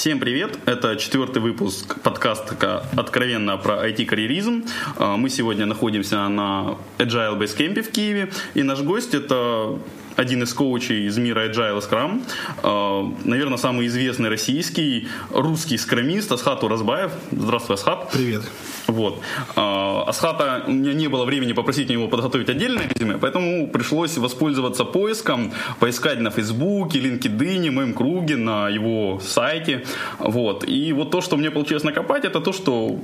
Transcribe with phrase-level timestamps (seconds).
[0.00, 0.58] Всем привет!
[0.64, 4.64] Это четвертый выпуск подкаста «Откровенно про IT-карьеризм».
[4.96, 8.30] А, мы сегодня находимся на Agile Basecamp в Киеве.
[8.54, 9.78] И наш гость– это
[10.16, 12.22] один из коучей из мира Agile Scrum.
[12.62, 17.12] А, наверное, самый известный российский русский скромист Асхат Уразбаев.
[17.30, 18.10] Здравствуй, Асхат.
[18.10, 18.42] Привет.
[18.86, 19.20] Вот.
[19.56, 24.84] А, Асхата, у меня не было времени попросить него подготовить отдельное резюме, поэтому пришлось воспользоваться
[24.84, 29.84] поиском, поискать на Фейсбуке, LinkedIn, моем круге, на его сайте.
[30.18, 30.68] Вот.
[30.68, 33.00] И вот то, что мне получилось накопать, это то, что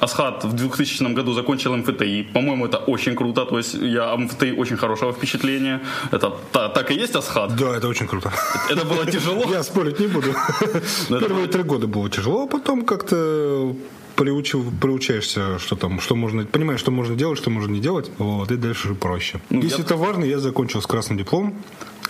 [0.00, 2.22] Асхат в 2000 году закончил МФТИ.
[2.32, 3.44] По-моему, это очень круто.
[3.44, 5.80] То есть я МФТИ очень хорошего впечатления.
[6.10, 7.56] Это та, так и есть Асхат?
[7.56, 8.32] Да, это очень круто.
[8.70, 9.44] Это было тяжело?
[9.50, 10.34] Я спорить не буду.
[11.08, 13.74] Первые три года было тяжело, а потом как-то
[14.16, 18.50] приучил, приучаешься, что там, что можно, понимаешь, что можно делать, что можно не делать, вот,
[18.50, 19.40] и дальше уже проще.
[19.50, 19.84] Ну, Если я...
[19.84, 21.54] это важно, я закончил с красным дипломом.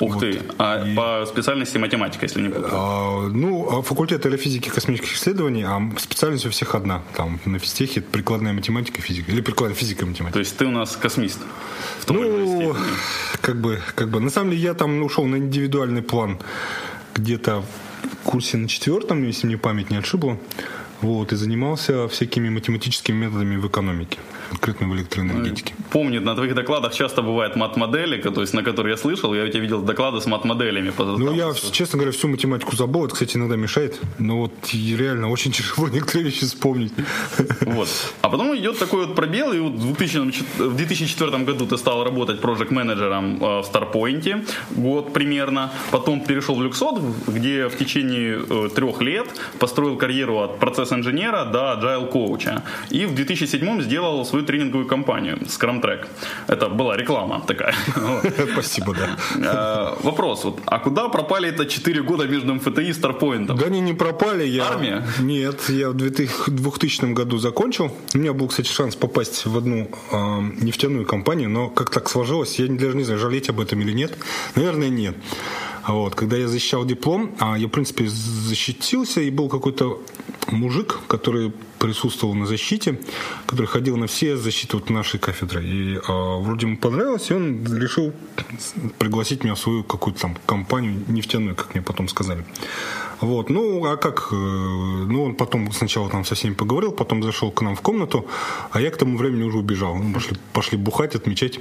[0.00, 0.20] Ух вот.
[0.20, 0.94] ты, а и...
[0.94, 2.70] по специальности математика, если не путаю?
[2.72, 7.02] А, ну, а факультет аэрофизики и космических исследований, а специальность у всех одна.
[7.16, 9.30] Там на физтехе прикладная математика и физика.
[9.30, 10.32] Или прикладная физика и математика.
[10.32, 11.38] То есть ты у нас космист?
[11.98, 12.74] В том ну,
[13.40, 16.38] как бы, как бы, на самом деле я там ушел на индивидуальный план
[17.14, 17.62] где-то
[18.02, 20.38] в курсе на четвертом, если мне память не отшибла.
[21.02, 24.18] Вот, и занимался всякими математическими методами в экономике
[24.50, 25.74] конкретно в электроэнергетике.
[25.90, 29.48] Помню, на твоих докладах часто бывают мат-модели, то есть на которые я слышал, я у
[29.48, 30.92] тебя видел доклады с мат-моделями.
[30.98, 35.52] Ну, я, честно говоря, всю математику забыл, это, кстати, иногда мешает, но вот реально очень
[35.58, 36.92] тяжело некоторые вещи вспомнить.
[37.60, 37.88] Вот.
[38.22, 43.36] А потом идет такой вот пробел, и вот в 2004 году ты стал работать проект-менеджером
[43.36, 49.28] э, в Starpoint, год примерно, потом перешел в Luxot, где в течение э, трех лет
[49.58, 50.58] построил карьеру от
[50.90, 56.06] процесс-инженера до agile коуча, и в 2007 сделал свою тренинговую компанию Scrum Track.
[56.48, 57.74] Это была реклама такая.
[58.52, 59.96] Спасибо, да.
[59.98, 63.56] Э, вопрос, вот, а куда пропали это 4 года между МФТИ и Старпоинтом?
[63.56, 64.44] Да они не пропали.
[64.44, 64.64] Я...
[64.64, 65.02] Армия?
[65.20, 67.90] Нет, я в 2000 году закончил.
[68.14, 70.16] У меня был, кстати, шанс попасть в одну э,
[70.60, 74.12] нефтяную компанию, но как так сложилось, я даже не знаю, жалеть об этом или нет.
[74.56, 75.16] Наверное, нет.
[75.86, 80.00] Вот, когда я защищал диплом, а я, в принципе, защитился, и был какой-то
[80.52, 83.00] мужик, который присутствовал на защите,
[83.46, 85.64] который ходил на все защиты вот нашей кафедры.
[85.64, 88.12] И а, вроде ему понравилось, и он решил
[88.98, 92.44] пригласить меня в свою какую-то там компанию нефтяную, как мне потом сказали.
[93.20, 94.28] Вот, ну, а как?
[94.32, 98.26] Э, ну, он потом сначала там со всеми поговорил, потом зашел к нам в комнату,
[98.70, 99.94] а я к тому времени уже убежал.
[99.94, 101.60] Мы пошли, пошли бухать, отмечать.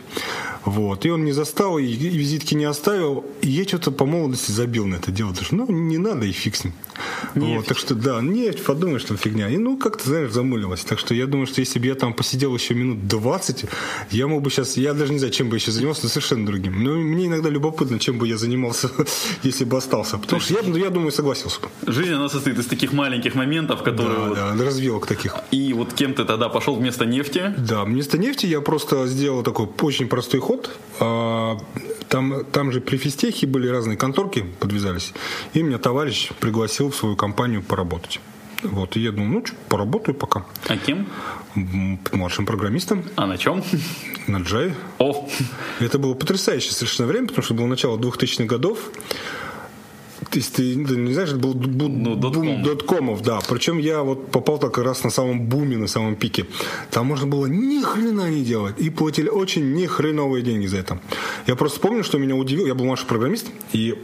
[0.63, 4.51] Вот, и он не застал, и, и визитки не оставил, и я что-то по молодости
[4.51, 5.35] забил на это дело.
[5.35, 6.73] Что, ну, не надо, и фиг с ним.
[7.35, 9.49] Вот, так что, да, нефть, подумай, что фигня.
[9.49, 10.83] И, ну, как-то, знаешь, замылилось.
[10.83, 13.65] Так что я думаю, что если бы я там посидел еще минут 20,
[14.11, 16.83] я мог бы сейчас, я даже не знаю, чем бы еще занимался, но совершенно другим.
[16.83, 18.89] Но мне иногда любопытно, чем бы я занимался,
[19.43, 20.17] если бы остался.
[20.17, 21.69] Потому что я, я думаю, согласился бы.
[21.91, 24.17] Жизнь, она состоит из таких маленьких моментов, которые...
[24.17, 24.57] Да, вот...
[24.57, 25.35] да, развилок таких.
[25.51, 27.53] И вот кем ты тогда пошел вместо нефти?
[27.57, 30.69] Да, вместо нефти я просто сделал такой очень простой ход.
[30.99, 31.57] А,
[32.09, 35.13] там, там же при физтехе были разные конторки, подвязались.
[35.53, 38.19] И меня товарищ пригласил в свою компанию поработать.
[38.63, 40.45] Вот, и я думаю, ну, что, поработаю пока.
[40.67, 41.07] А кем?
[42.11, 43.03] Младшим программистом.
[43.15, 43.63] А на чем?
[44.27, 44.73] На Java.
[44.97, 45.29] О!
[45.79, 48.79] Это было потрясающее совершенно время, потому что было начало 2000-х годов.
[50.29, 53.39] То есть ты, не знаешь, это был бу- ну, бум доткомов, да.
[53.49, 56.45] Причем я вот попал так раз на самом буме, на самом пике.
[56.91, 58.75] Там можно было ни хрена не делать.
[58.77, 60.99] И платили очень ни хреновые деньги за это.
[61.47, 62.67] Я просто помню, что меня удивило.
[62.67, 63.95] Я был младший программист, и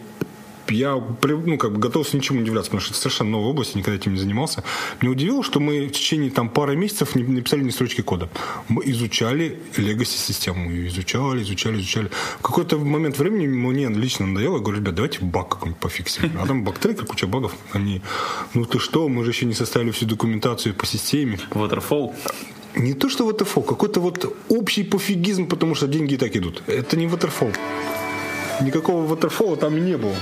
[0.69, 4.13] я ну, как бы готовился ничему удивляться, потому что это совершенно новая область, никогда этим
[4.13, 4.63] не занимался.
[5.01, 8.29] Мне удивило, что мы в течение там, пары месяцев не написали ни строчки кода.
[8.67, 12.09] Мы изучали legacy систему, изучали, изучали, изучали.
[12.39, 16.31] В какой-то момент времени мне лично надоело, я говорю, ребят, давайте баг какой-нибудь пофиксим.
[16.39, 17.53] А там баг как куча багов.
[17.73, 18.01] Они,
[18.53, 21.39] ну ты что, мы же еще не составили всю документацию по системе.
[21.51, 22.13] Waterfall?
[22.75, 26.61] Не то, что waterfall, какой-то вот общий пофигизм, потому что деньги и так идут.
[26.67, 27.55] Это не waterfall.
[28.61, 30.15] Никакого waterfall там не было.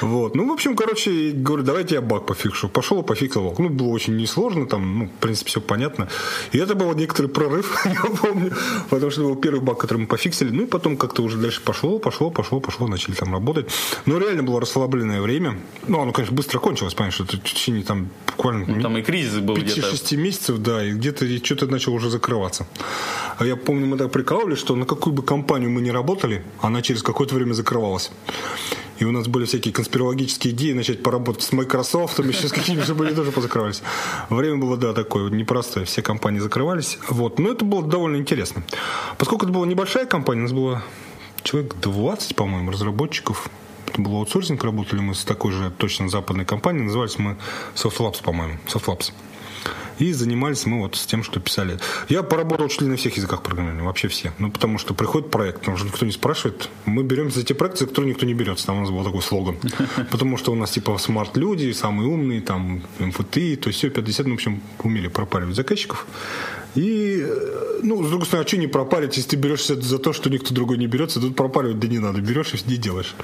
[0.00, 0.34] Вот.
[0.34, 2.68] Ну, в общем, короче, говорю, давайте я баг пофикшу.
[2.68, 3.58] Пошел пофиксил баг.
[3.58, 6.08] Ну, было очень несложно, там, ну, в принципе, все понятно.
[6.52, 8.52] И это был некоторый прорыв, я помню,
[8.90, 10.50] потому что это был первый баг, который мы пофиксили.
[10.50, 13.68] Ну, и потом как-то уже дальше пошло, пошло, пошло, пошло, начали там работать.
[14.06, 15.58] Но реально было расслабленное время.
[15.86, 18.66] Ну, оно, конечно, быстро кончилось, понимаешь, это в течение там буквально...
[18.66, 19.80] Ну, там и кризис был где-то.
[19.80, 22.66] 5-6 месяцев, да, и где-то что-то начало уже закрываться.
[23.38, 26.82] А я помню, мы так прикалывались, что на какую бы компанию мы ни работали, она
[26.82, 28.10] через какое-то время закрывалась.
[28.98, 33.14] И у нас были всякие конспирологические идеи начать поработать с Microsoft, еще с какими-то, они
[33.14, 33.82] тоже позакрывались.
[34.28, 35.86] Время было, да, такое непростое.
[35.86, 36.98] Все компании закрывались.
[37.08, 37.38] Вот.
[37.38, 38.62] Но это было довольно интересно.
[39.16, 40.82] Поскольку это была небольшая компания, у нас было
[41.42, 43.48] человек 20, по-моему, разработчиков.
[43.86, 47.36] Это был аутсорсинг, работали мы с такой же точно западной компанией, назывались мы
[47.74, 49.12] Softlabs, по-моему, Softlabs.
[49.98, 51.78] И занимались мы вот с тем, что писали.
[52.08, 54.32] Я поработал чуть ли на всех языках программирования, вообще все.
[54.38, 56.68] Ну, потому что приходит проект, потому что никто не спрашивает.
[56.84, 58.66] Мы беремся за те проекты, за которые никто не берется.
[58.66, 59.58] Там у нас был такой слоган.
[60.10, 64.32] Потому что у нас типа смарт-люди, самые умные, там, МФТ, то есть все 50, ну,
[64.32, 66.06] в общем, умели пропаривать заказчиков.
[66.74, 70.12] И, э, ну, с другой стороны, а что не пропарить, если ты берешься за то,
[70.12, 73.14] что никто другой не берется, тут пропаривать да не надо, берешь и не делаешь.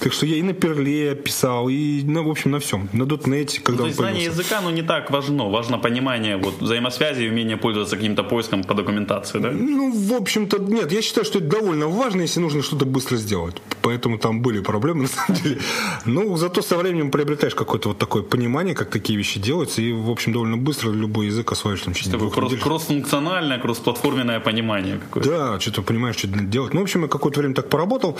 [0.00, 2.88] Так что я и на Перле писал, и, ну, в общем, на всем.
[2.92, 5.48] На дотнете, когда ну, то есть знание языка, ну, не так важно.
[5.48, 5.78] Важно
[6.16, 9.50] понимание вот, взаимосвязи и умение пользоваться каким-то поиском по документации, да?
[9.50, 10.92] Ну, в общем-то, нет.
[10.92, 13.56] Я считаю, что это довольно важно, если нужно что-то быстро сделать.
[13.82, 15.58] Поэтому там были проблемы, на самом деле.
[16.06, 20.10] Ну, зато со временем приобретаешь какое-то вот такое понимание, как такие вещи делаются, и, в
[20.10, 21.94] общем, довольно быстро любой язык освоишь там
[22.30, 25.30] кросс кроссфункциональное, кроссплатформенное понимание какое-то.
[25.30, 26.74] Да, что-то понимаешь, что делать.
[26.74, 28.16] Ну, в общем, я какое-то время так поработал.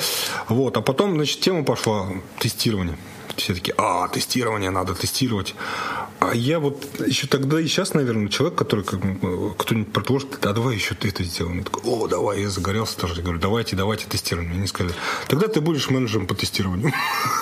[0.48, 2.08] Вот, а потом, значит, тема пошла
[2.38, 2.96] тестирование
[3.36, 5.54] все таки а, тестирование, надо тестировать.
[6.18, 9.00] А я вот еще тогда и сейчас, наверное, человек, который как,
[9.58, 11.58] кто-нибудь предложит, а давай еще ты это сделаем.
[11.58, 13.16] Я такой, о, давай, я загорелся тоже.
[13.16, 14.50] Я говорю, давайте, давайте тестируем.
[14.52, 14.94] Они сказали,
[15.28, 16.92] тогда ты будешь менеджером по тестированию.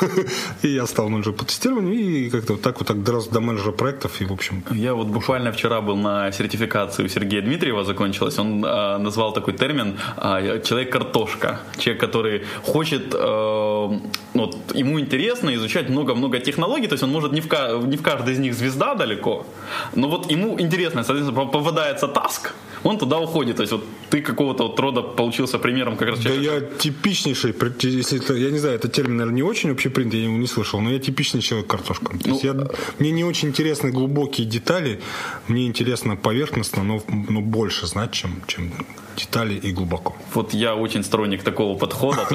[0.63, 3.73] И я стал менеджером по тестированию, и как-то вот так вот так дорос до менеджера
[3.73, 4.65] проектов, и в общем...
[4.71, 8.39] Я вот буквально вчера был на сертификации у Сергея Дмитриева, закончилась.
[8.39, 11.61] Он а, назвал такой термин а, «человек-картошка».
[11.79, 14.01] Человек, который хочет, а,
[14.35, 17.49] вот, ему интересно изучать много-много технологий, то есть он может не в,
[17.87, 19.47] не в каждой из них звезда далеко,
[19.95, 22.55] но вот ему интересно, соответственно, попадается таск,
[22.85, 23.57] он туда уходит.
[23.57, 26.61] То есть вот ты какого-то вот рода получился примером как раз человека.
[26.61, 30.27] Да я типичнейший, если это, я не знаю, это термин, наверное, не очень общепринятый, я
[30.27, 32.07] его не слышал, но я типичный человек картошка.
[32.19, 32.55] То ну, я,
[32.99, 35.01] мне не очень интересны глубокие детали,
[35.49, 38.73] мне интересно поверхностно, но, но больше знать, чем, чем
[39.17, 40.15] детали и глубоко.
[40.35, 42.27] Вот я очень сторонник такого подхода.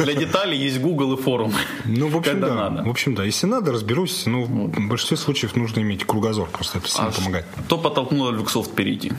[0.00, 1.52] Для деталей есть Google и форум.
[1.84, 2.54] Ну, в общем, да.
[2.54, 2.82] Надо.
[2.82, 3.24] В общем, да.
[3.24, 4.26] Если надо, разберусь.
[4.26, 6.48] Но в большинстве случаев нужно иметь кругозор.
[6.50, 7.46] Просто это сильно а помогает.
[7.66, 9.12] Кто подтолкнул Люксофт перейти?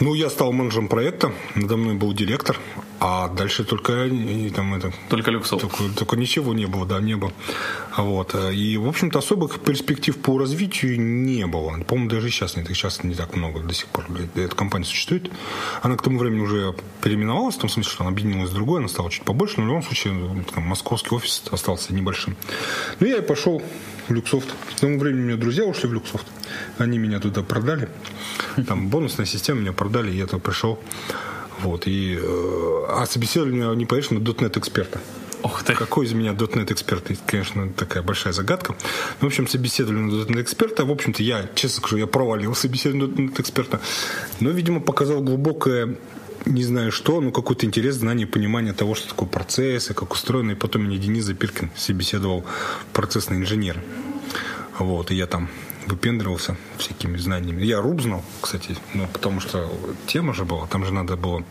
[0.00, 1.32] Ну, я стал менеджером проекта.
[1.54, 2.58] Надо мной был директор.
[3.06, 4.90] А дальше только и, там это...
[5.10, 5.60] Только Люксофт.
[5.60, 7.34] Только, только ничего не было, да, не было.
[7.98, 8.34] Вот.
[8.34, 11.78] И, в общем-то, особых перспектив по развитию не было.
[11.80, 12.70] По-моему, даже сейчас нет.
[12.70, 14.06] Их сейчас не так много до сих пор.
[14.34, 15.30] Эта компания существует.
[15.82, 18.88] Она к тому времени уже переименовалась, в том смысле, что она объединилась с другой, она
[18.88, 20.14] стала чуть побольше, но в любом случае
[20.54, 22.36] там, московский офис остался небольшим.
[23.00, 23.62] Ну, я и пошел
[24.08, 24.48] в Люксофт.
[24.76, 26.26] К тому времени у меня друзья ушли в Люксофт.
[26.78, 27.90] Они меня туда продали.
[28.66, 30.80] Там бонусная система меня продали, и я туда пришел.
[31.60, 35.00] Вот, и, э, а собеседовали меня, не поверишь, на .NET эксперта.
[35.42, 35.74] Ох ты.
[35.74, 37.10] Какой из меня .NET эксперт?
[37.10, 38.74] Это, конечно, такая большая загадка.
[39.20, 40.84] Ну, в общем, собеседовали на .NET эксперта.
[40.86, 43.80] В общем-то, я, честно скажу, я провалил собеседование .NET эксперта.
[44.40, 45.96] Но, видимо, показал глубокое
[46.46, 50.52] не знаю что, но какой-то интерес, знание, понимание того, что такое процессы, как устроено.
[50.52, 52.44] И потом меня Денис Запиркин собеседовал
[52.92, 53.80] процессный инженер.
[54.78, 55.48] Вот, и я там
[55.86, 57.62] выпендривался всякими знаниями.
[57.64, 59.70] Я руб знал, кстати, ну, потому что
[60.06, 61.44] тема же была, там же надо было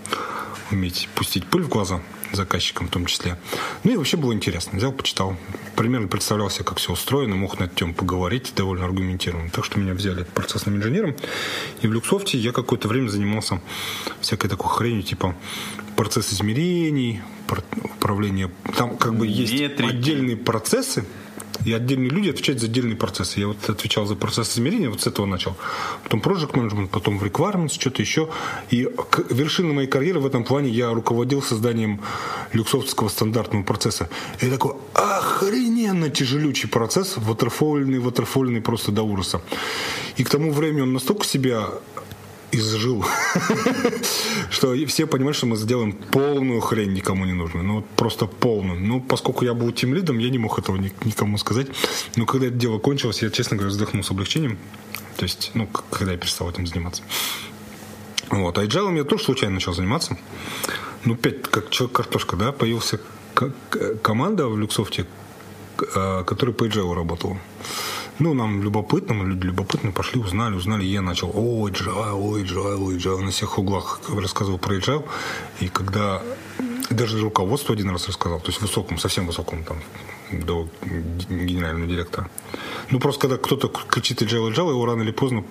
[0.71, 2.01] уметь пустить пыль в глаза
[2.35, 3.37] заказчикам в том числе.
[3.83, 4.77] Ну и вообще было интересно.
[4.77, 5.37] Взял, почитал.
[5.75, 9.49] Примерно представлял себе, как все устроено, мог на эту тему поговорить довольно аргументированно.
[9.51, 11.15] Так что меня взяли процессным инженером.
[11.81, 13.61] И в Люксофте я какое-то время занимался
[14.21, 15.35] всякой такой хренью, типа
[15.95, 17.21] процесс измерений,
[17.83, 18.49] управление.
[18.77, 19.89] Там как бы есть Метрики.
[19.89, 21.05] отдельные процессы,
[21.65, 23.39] и отдельные люди отвечают за отдельные процессы.
[23.39, 25.55] Я вот отвечал за процесс измерения, вот с этого начал.
[26.03, 28.29] Потом project management, потом в requirements, что-то еще.
[28.69, 32.01] И к вершине моей карьеры в этом плане я руководил созданием
[32.53, 34.09] люксофтского стандартного процесса.
[34.41, 39.41] И такой охрененно тяжелючий процесс, ватерфольный, ватерфольный просто до ужаса.
[40.17, 41.69] И к тому времени он настолько себя
[42.53, 43.05] изжил,
[44.49, 47.63] что все понимают, что мы сделаем полную хрень никому не нужно.
[47.63, 48.79] Ну, просто полную.
[48.79, 51.67] Ну, поскольку я был тем лидом, я не мог этого никому сказать.
[52.15, 54.57] Но когда это дело кончилось, я, честно говоря, вздохнул с облегчением.
[55.17, 57.03] То есть, ну, когда я перестал этим заниматься.
[58.29, 58.57] Вот.
[58.57, 60.17] А agile я тоже случайно начал заниматься.
[61.05, 62.99] Ну, опять, как человек-картошка, да, появился
[64.01, 65.05] команда в Люксофте,
[65.95, 67.37] а, которая по agile работала.
[68.19, 72.77] Ну, нам любопытно, мы люди любопытные, пошли, узнали, узнали, я начал, ой, Agile, ой, Agile,
[72.77, 75.03] ой, Agile, на всех углах рассказывал про Agile,
[75.61, 76.21] и когда
[76.91, 79.77] даже руководство один раз рассказал, то есть высоком, совсем высоком, там,
[80.31, 80.67] до
[81.29, 82.29] генерального директора.
[82.91, 85.43] Ну, просто когда кто-то кричит Agile, Agile, его рано или поздно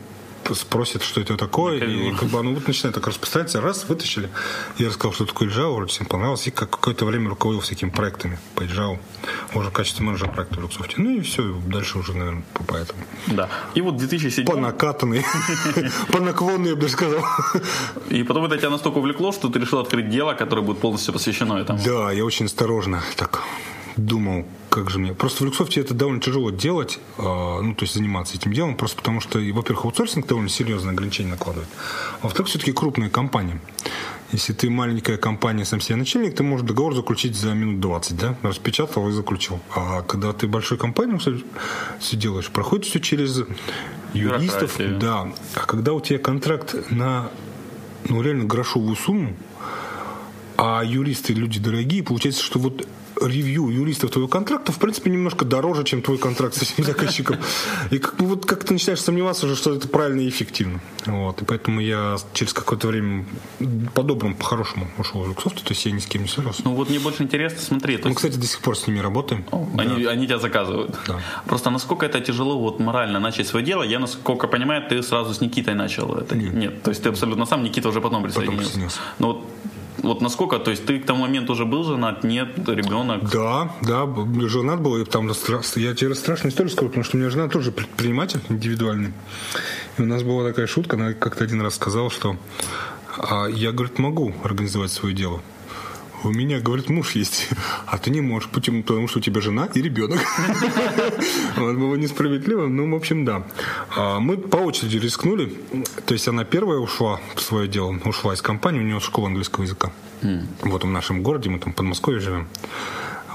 [0.54, 3.60] спросят, что это такое, и, и как бы оно вот начинает так распространяться.
[3.60, 4.28] Раз, вытащили.
[4.78, 6.46] Я рассказал, что такое Java, вроде всем понравилось.
[6.46, 8.98] И как какое-то время руководил всякими проектами по Java.
[9.54, 10.94] Уже в качестве менеджера проекта в Люксофте.
[10.98, 13.00] Ну и все, дальше уже, наверное, по поэтому.
[13.28, 13.48] Да.
[13.74, 15.24] И вот 2007 По накатанной.
[16.12, 17.24] По наклонной, я бы сказал.
[18.08, 21.58] И потом это тебя настолько увлекло, что ты решил открыть дело, которое будет полностью посвящено
[21.58, 21.78] этому.
[21.84, 23.42] Да, я очень осторожно так
[23.96, 25.12] думал, как же мне...
[25.12, 28.96] Просто в Люксофте это довольно тяжело делать, а, ну, то есть заниматься этим делом, просто
[28.96, 31.68] потому что, во-первых, аутсорсинг довольно серьезные ограничения накладывает.
[32.20, 33.60] А во-вторых, все-таки крупные компании.
[34.32, 38.34] Если ты маленькая компания, сам себе начальник, ты можешь договор заключить за минут 20, да?
[38.40, 39.60] Распечатал и заключил.
[39.74, 41.18] А когда ты большой компанией
[42.00, 43.42] все делаешь, проходит все через
[44.14, 44.78] юристов.
[44.98, 45.30] Да.
[45.54, 47.30] А когда у тебя контракт на
[48.08, 49.36] ну, реально грошовую сумму,
[50.56, 52.86] а юристы люди дорогие, получается, что вот
[53.26, 57.38] ревью юристов твоего контракта, в принципе, немножко дороже, чем твой контракт с этим заказчиком.
[57.90, 60.80] И как, ну, вот как ты начинаешь сомневаться уже, что это правильно и эффективно.
[61.06, 61.42] Вот.
[61.42, 63.26] И поэтому я через какое-то время
[63.94, 66.62] по-доброму, по-хорошему ушел из Люксофта, то есть я ни с кем не ссорился.
[66.64, 67.98] Ну вот мне больше интересно, смотри.
[68.02, 68.16] Мы, есть...
[68.16, 69.44] кстати, до сих пор с ними работаем.
[69.50, 69.82] О, да.
[69.82, 70.96] они, они тебя заказывают.
[71.06, 71.20] Да.
[71.46, 75.40] Просто насколько это тяжело вот морально начать свое дело, я, насколько понимаю, ты сразу с
[75.40, 76.36] Никитой начал это.
[76.36, 78.72] Нет, Нет то есть ты абсолютно сам, Никита уже потом присоединился.
[78.72, 78.98] Потом присоединился.
[79.18, 79.44] Ну вот
[80.02, 83.30] вот насколько, то есть ты к тому моменту уже был женат, нет, ребенок?
[83.30, 84.08] Да, да,
[84.48, 85.30] женат был, и там
[85.76, 89.12] я тебе страшную историю скажу, потому что у меня жена тоже предприниматель индивидуальный.
[89.98, 92.36] И у нас была такая шутка, она как-то один раз сказала, что
[93.18, 95.42] а я, говорит, могу организовать свое дело
[96.24, 97.48] у меня, говорит, муж есть,
[97.86, 100.20] а ты не можешь, потому что у тебя жена и ребенок.
[101.56, 103.44] Вот было несправедливо, ну, в общем, да.
[103.96, 105.54] А мы по очереди рискнули,
[106.06, 109.64] то есть она первая ушла в свое дело, ушла из компании, у нее школа английского
[109.64, 109.92] языка.
[110.62, 112.48] Вот в нашем городе, мы там в Подмосковье живем.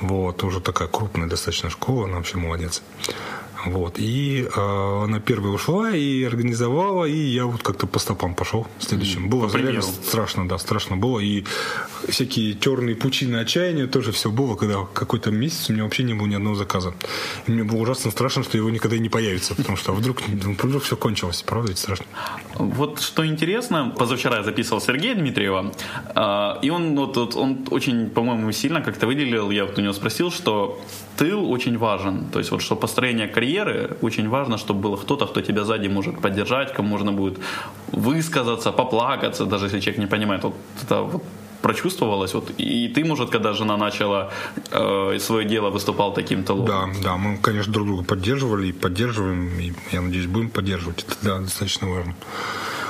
[0.01, 2.81] Вот, уже такая крупная достаточно школа, она вообще молодец.
[3.71, 3.99] Вот.
[3.99, 9.29] И э, она первая ушла и организовала, и я вот как-то по стопам пошел следующим.
[9.29, 11.19] Было реально страшно, да, страшно было.
[11.19, 11.43] И
[12.07, 16.27] всякие черные пучины отчаяния тоже все было, когда какой-то месяц у меня вообще не было
[16.27, 16.93] ни одного заказа.
[17.47, 20.83] И мне было ужасно страшно, что его никогда и не появится, потому что вдруг, вдруг
[20.83, 21.43] все кончилось.
[21.43, 22.05] Правда, ведь страшно.
[22.55, 25.73] Вот что интересно, позавчера я записывал Сергея Дмитриева,
[26.15, 29.93] э, и он, вот, вот, он очень, по-моему, сильно как-то выделил, я вот у него
[29.93, 30.79] спросил, что
[31.17, 32.25] тыл очень важен.
[32.31, 36.21] То есть вот что построение карьеры очень важно, чтобы было кто-то, кто тебя сзади может
[36.21, 37.39] поддержать, кому можно будет
[37.91, 40.43] высказаться, поплакаться, даже если человек не понимает.
[40.43, 41.23] Вот это вот
[41.61, 42.33] прочувствовалось.
[42.33, 44.31] Вот, и ты, может, когда жена начала
[44.71, 46.65] э, свое дело, выступал таким тылом?
[46.65, 51.03] Да, да, мы, конечно, друг друга поддерживали и поддерживаем, и, я надеюсь, будем поддерживать.
[51.03, 52.15] Это да, достаточно важно.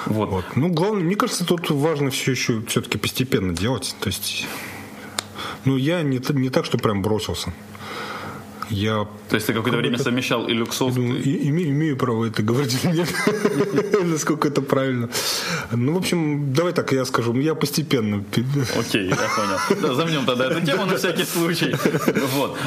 [0.05, 0.29] Вот.
[0.29, 0.45] вот.
[0.55, 3.95] Ну, главное, мне кажется, тут важно все еще все-таки постепенно делать.
[3.99, 4.45] То есть,
[5.65, 7.53] ну, я не, не так, что прям бросился.
[8.69, 10.93] Я То есть ты какое-то время совмещал и люксов?
[10.95, 13.13] Думаю, и, имею, имею право это говорить или нет,
[14.03, 15.09] насколько это правильно.
[15.71, 18.23] Ну, в общем, давай так я скажу, я постепенно.
[18.79, 19.95] Окей, я понял.
[19.95, 21.75] Замнем тогда эту тему на всякий случай.
[22.35, 22.57] Вот.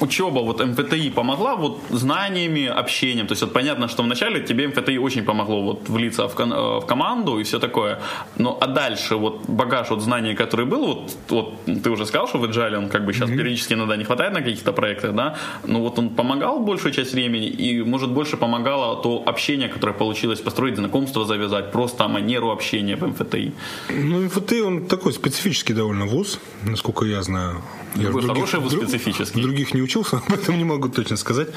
[0.00, 3.26] Учеба, вот МФТИ помогла вот знаниями, общением.
[3.26, 6.86] То есть вот понятно, что вначале тебе МФТИ очень помогло вот влиться в, кон- в
[6.86, 7.98] команду и все такое.
[8.36, 12.38] Ну, а дальше вот багаж вот знаний, который был, вот, вот ты уже сказал, что
[12.38, 13.36] в Agile он как бы сейчас mm-hmm.
[13.36, 17.48] периодически иногда не хватает на каких-то проектах, да, ну вот он помогал большую часть времени,
[17.48, 23.06] и, может, больше помогало то общение, которое получилось построить, знакомство завязать, просто манеру общения в
[23.06, 23.52] МФТИ.
[23.90, 27.62] Ну, МФТИ, он такой специфический довольно вуз, насколько я знаю.
[27.94, 29.42] Я Вы хороший вуз специфический.
[29.42, 31.48] Других не учился, об этом не могу точно сказать.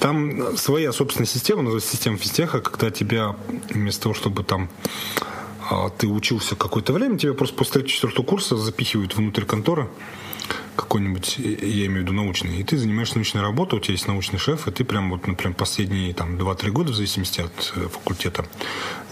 [0.00, 3.34] Там своя собственная система, называется система физтеха, когда тебя
[3.70, 4.68] вместо того, чтобы там
[5.70, 9.88] а, ты учился какое-то время, тебя просто после 3-4 курса запихивают внутрь конторы
[10.76, 14.38] какой-нибудь, я имею в виду научный, и ты занимаешься научной работой, у тебя есть научный
[14.38, 18.46] шеф, и ты прям вот, например, последние там 2-3 года, в зависимости от э, факультета,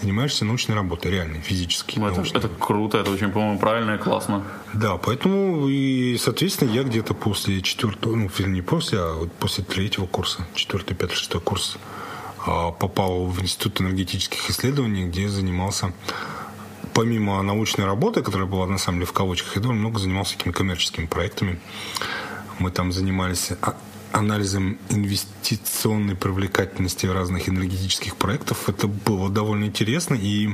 [0.01, 1.99] занимаешься научной работой, реальной, физически.
[1.99, 4.43] Ну, это, это круто, это очень, по-моему, правильно и классно.
[4.73, 10.07] Да, поэтому и, соответственно, я где-то после четвертого, ну, не после, а вот после третьего
[10.07, 11.77] курса, четвертый, пятый, шестой курс,
[12.45, 15.93] а, попал в Институт энергетических исследований, где занимался
[16.93, 20.53] помимо научной работы, которая была на самом деле в кавычках, я довольно много занимался такими
[20.53, 21.59] коммерческими проектами.
[22.59, 23.75] Мы там занимались а,
[24.11, 28.69] анализом инвестиционной привлекательности разных энергетических проектов.
[28.69, 30.49] Это было довольно интересно и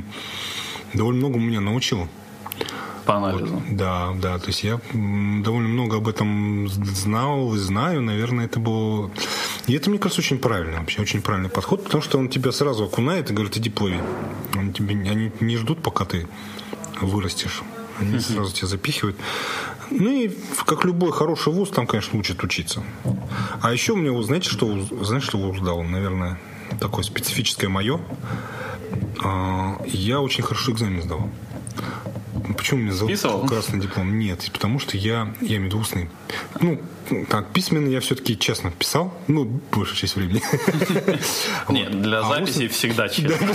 [0.94, 2.08] довольно много меня научило
[3.08, 3.46] по анализу.
[3.46, 8.60] Вот, да, да, то есть я довольно много об этом знал и знаю, наверное, это
[8.60, 9.10] было...
[9.66, 12.84] И это, мне кажется, очень правильно вообще, очень правильный подход, потому что он тебя сразу
[12.84, 14.00] окунает и говорит, иди плыви.
[14.54, 16.28] Они, тебе, они не ждут, пока ты
[17.02, 17.62] вырастешь.
[18.00, 19.18] Они сразу тебя запихивают.
[19.90, 20.30] Ну и
[20.66, 22.84] как любой хороший вуз, там, конечно, учат учиться.
[23.62, 24.68] А еще меня, знаете, что,
[25.04, 25.82] знаете, что вуз дал?
[25.82, 26.40] Наверное,
[26.80, 28.00] такое специфическое мое.
[29.24, 31.30] А, я очень хорошо экзамен сдавал
[32.54, 34.18] почему меня зовут красный диплом?
[34.18, 36.10] Нет, потому что я, я имею в виду устный.
[36.62, 36.80] Ну,
[37.30, 40.42] так, письменный я все-таки честно писал, ну, большую часть времени.
[41.70, 43.48] Нет, для А записи всегда честно.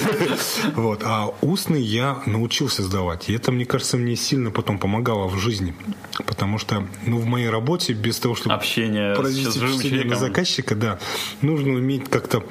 [0.74, 3.28] Вот, а устный я научился сдавать.
[3.28, 5.74] И это, мне кажется, мне сильно потом помогало в жизни.
[6.26, 10.98] Потому что, ну, в моей работе, без того, чтобы Общение произвести впечатление на заказчика, да,
[11.40, 12.42] нужно уметь как-то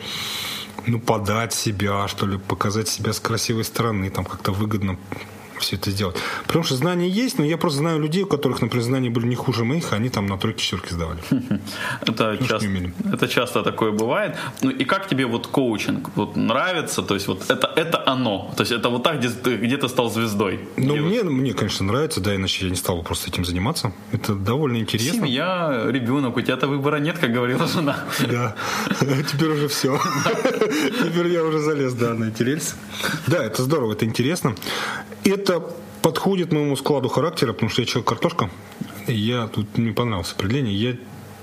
[0.88, 4.98] ну, подать себя, что ли, показать себя с красивой стороны, там как-то выгодно
[5.62, 6.16] все это сделать.
[6.48, 9.36] Потому что знания есть, но я просто знаю людей, у которых, например, знания были не
[9.36, 11.20] хуже моих, а они там на тройке четверки сдавали.
[12.02, 12.68] Это, часто,
[13.14, 14.36] это часто такое бывает.
[14.62, 17.02] Ну и как тебе вот коучинг вот нравится?
[17.02, 18.52] То есть вот это, это оно.
[18.58, 20.60] То есть это вот так, где где ты стал звездой.
[20.78, 23.46] Ну, Где вот мне, мне, конечно, нравится, да, иначе я не стал бы просто этим
[23.46, 23.92] заниматься.
[24.12, 25.14] Это довольно интересно.
[25.14, 27.98] Семья, ребенок, у тебя-то выбора нет, как говорила жена.
[28.30, 28.56] Да,
[29.32, 30.00] теперь уже все.
[30.72, 32.76] Теперь я уже залез, да, на эти рельсы.
[33.28, 34.56] Да, это здорово, это интересно.
[35.24, 35.64] Это
[36.02, 38.50] подходит моему складу характера, потому что я человек картошка.
[39.08, 40.76] Я тут мне понравилось определение.
[40.76, 40.96] Я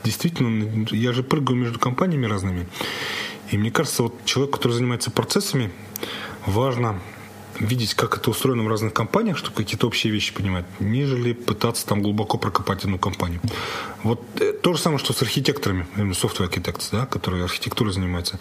[0.04, 2.66] действительно, я же прыгаю между компаниями разными.
[3.50, 5.70] И мне кажется, вот человек, который занимается процессами,
[6.47, 7.00] важно
[7.61, 12.02] видеть, как это устроено в разных компаниях, чтобы какие-то общие вещи понимать, нежели пытаться там
[12.02, 13.40] глубоко прокопать одну компанию.
[14.02, 18.38] Вот э, то же самое, что с архитекторами, software architects, да, которые архитектурой занимаются.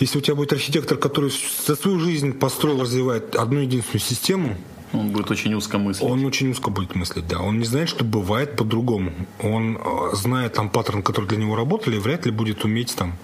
[0.00, 1.30] Если у тебя будет архитектор, который
[1.66, 4.56] за свою жизнь построил, развивает одну единственную систему,
[4.92, 6.08] Он будет очень узко мыслить.
[6.08, 7.40] он очень узко будет мыслить, да.
[7.40, 9.12] Он не знает, что бывает по-другому.
[9.42, 13.14] Он э, знает там паттерн, который для него работали, и вряд ли будет уметь там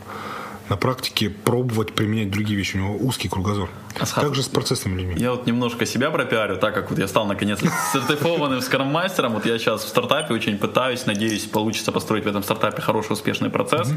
[0.73, 2.77] на практике пробовать применять другие вещи.
[2.77, 3.69] У него узкий кругозор.
[4.01, 5.15] Асхат, Также с процессными людьми.
[5.19, 7.61] Я вот немножко себя пропиарю, так как вот я стал наконец
[7.93, 9.35] сертифованным скрам-мастером.
[9.35, 13.51] Вот я сейчас в стартапе очень пытаюсь, надеюсь, получится построить в этом стартапе хороший, успешный
[13.51, 13.91] процесс.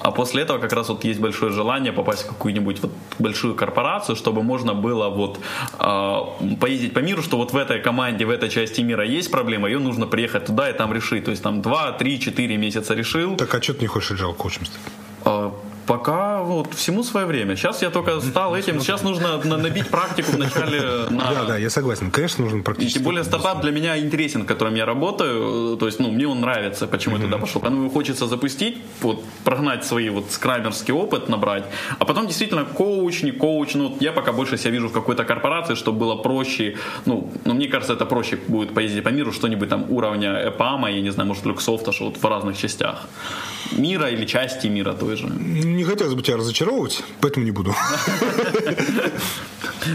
[0.00, 4.14] А после этого как раз вот есть большое желание попасть в какую-нибудь вот большую корпорацию,
[4.14, 5.40] чтобы можно было вот
[5.80, 9.68] э, поездить по миру, что вот в этой команде, в этой части мира есть проблема,
[9.68, 11.24] ее нужно приехать туда и там решить.
[11.24, 13.36] То есть там 2, 3, 4 месяца решил.
[13.36, 14.82] Так, а что ты не хочешь agile коучем стать?
[15.88, 17.56] Пока вот всему свое время.
[17.56, 18.80] Сейчас я только стал этим.
[18.80, 20.80] Сейчас нужно на- набить практику вначале
[21.10, 22.10] на Да, да, я согласен.
[22.10, 22.98] Конечно, нужно практически.
[22.98, 25.76] тем более стартап для меня интересен, в котором я работаю.
[25.78, 27.62] То есть, ну, мне он нравится, почему я туда пошел.
[27.62, 31.64] Ну, его хочется запустить, вот, прогнать свои вот скрамерский опыт, набрать.
[31.98, 33.74] А потом действительно коуч, не коуч.
[33.74, 36.76] Ну, вот я пока больше себя вижу в какой-то корпорации, чтобы было проще.
[37.06, 41.00] Ну, ну, мне кажется, это проще будет поездить по миру, что-нибудь там уровня EPAM, я
[41.00, 43.08] не знаю, может, Люксофта, что вот в разных частях
[43.72, 45.26] мира или части мира той же.
[45.78, 47.72] Не хотелось бы тебя разочаровывать, поэтому не буду.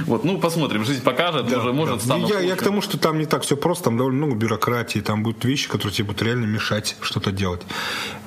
[0.07, 3.25] Вот, ну, посмотрим, жизнь покажет, уже, может, стану Я, я к тому, что там не
[3.25, 6.95] так все просто, там довольно много бюрократии, там будут вещи, которые тебе будут реально мешать
[7.01, 7.61] что-то делать.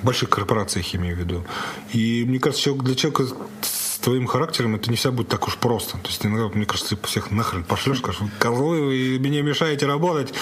[0.02, 1.44] В больших корпорациях я имею в виду.
[1.92, 5.98] И мне кажется, для человека с твоим характером это не всегда будет так уж просто.
[5.98, 9.86] То есть иногда, мне кажется, ты всех нахрен пошлешь, скажешь, «Вы козлы, вы мне мешаете
[9.86, 10.32] работать,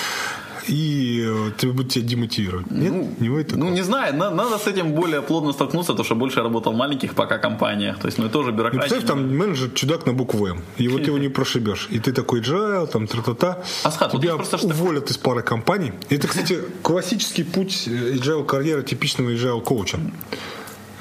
[0.68, 2.70] и э, тебе будет тебя демотивировать.
[2.70, 3.64] Нет, не будет такого.
[3.64, 6.72] Ну, не знаю, на- надо с этим более плотно столкнуться, потому что больше я работал
[6.72, 7.98] в маленьких пока компаниях.
[7.98, 8.88] То есть, ну, и тоже Ну, бюрократия.
[8.88, 11.88] представь, там менеджер чудак на букву М, и вот его не прошибешь.
[11.90, 13.62] И ты такой джайл, там, тра-та-та.
[13.82, 15.92] Асхат, вот Тебя я просто уволят из пары компаний.
[16.10, 19.98] Это, кстати, классический путь agile карьеры типичного agile коуча.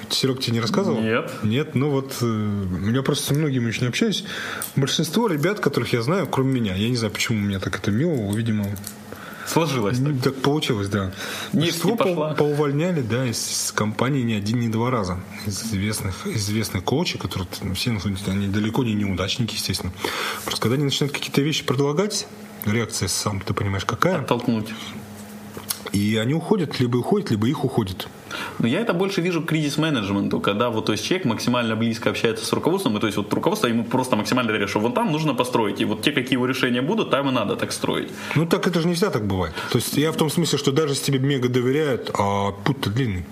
[0.10, 1.02] Серег тебе не рассказывал?
[1.02, 1.32] Нет.
[1.41, 4.23] Нет, ну вот э, я просто с многими не общаюсь.
[4.76, 7.89] Большинство ребят, которых я знаю, кроме меня, я не знаю, почему у меня так это
[7.89, 8.65] мило, видимо,
[9.46, 10.22] Сложилось так.
[10.22, 11.12] так получилось, да.
[11.52, 12.30] Нефть пошла.
[12.30, 15.20] по- поувольняли, да, из компании не один, не два раза.
[15.46, 17.92] Из известных, известных коучей, которые ну, все,
[18.28, 19.92] они далеко не неудачники, естественно.
[20.44, 22.28] Просто когда они начинают какие-то вещи предлагать,
[22.66, 24.70] реакция сам, ты понимаешь, какая, Оттолкнуть.
[25.94, 28.08] И они уходят, либо уходят, либо их уходят.
[28.60, 32.52] Но я это больше вижу кризис-менеджменту, когда вот, то есть, человек максимально близко общается с
[32.52, 35.80] руководством, и то есть вот руководство ему просто максимально говорит, что вот там нужно построить,
[35.82, 38.12] и вот те, какие его решения будут, там и надо так строить.
[38.36, 39.54] Ну так это же не всегда так бывает.
[39.72, 43.26] То есть я в том смысле, что даже если тебе мега доверяют, а путь-то длинный.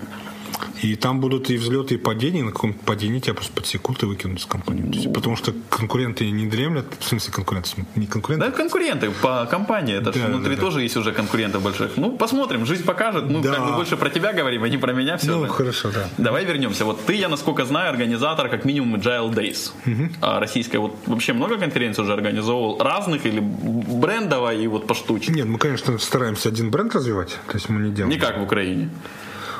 [0.82, 4.38] И там будут и взлеты, и падения, на каком-то падении тебя просто подсекут и выкинут
[4.40, 5.08] из компании.
[5.12, 10.12] Потому что конкуренты не дремлят, в смысле конкуренты, не конкуренты, Да, конкуренты по компании, это
[10.12, 10.66] Да, внутри да, да.
[10.66, 11.96] тоже есть уже конкуренты больших.
[11.96, 13.24] Ну, посмотрим, жизнь покажет.
[13.28, 13.54] Ну, Да.
[13.54, 15.36] как бы больше про тебя говорим, а не про меня все.
[15.38, 16.08] Ну, хорошо, да.
[16.18, 16.84] Давай вернемся.
[16.84, 19.72] Вот ты, я насколько знаю, организатор как минимум Agile Days.
[20.20, 20.78] А российская.
[20.78, 25.32] Вот вообще много конференций уже организовывал разных или брендово и вот поштучно?
[25.32, 28.12] Нет, мы, конечно, стараемся один бренд развивать, то есть мы не делаем.
[28.12, 28.88] Не как в Украине.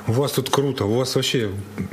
[0.09, 1.51] У вас тут круто, у вас вообще,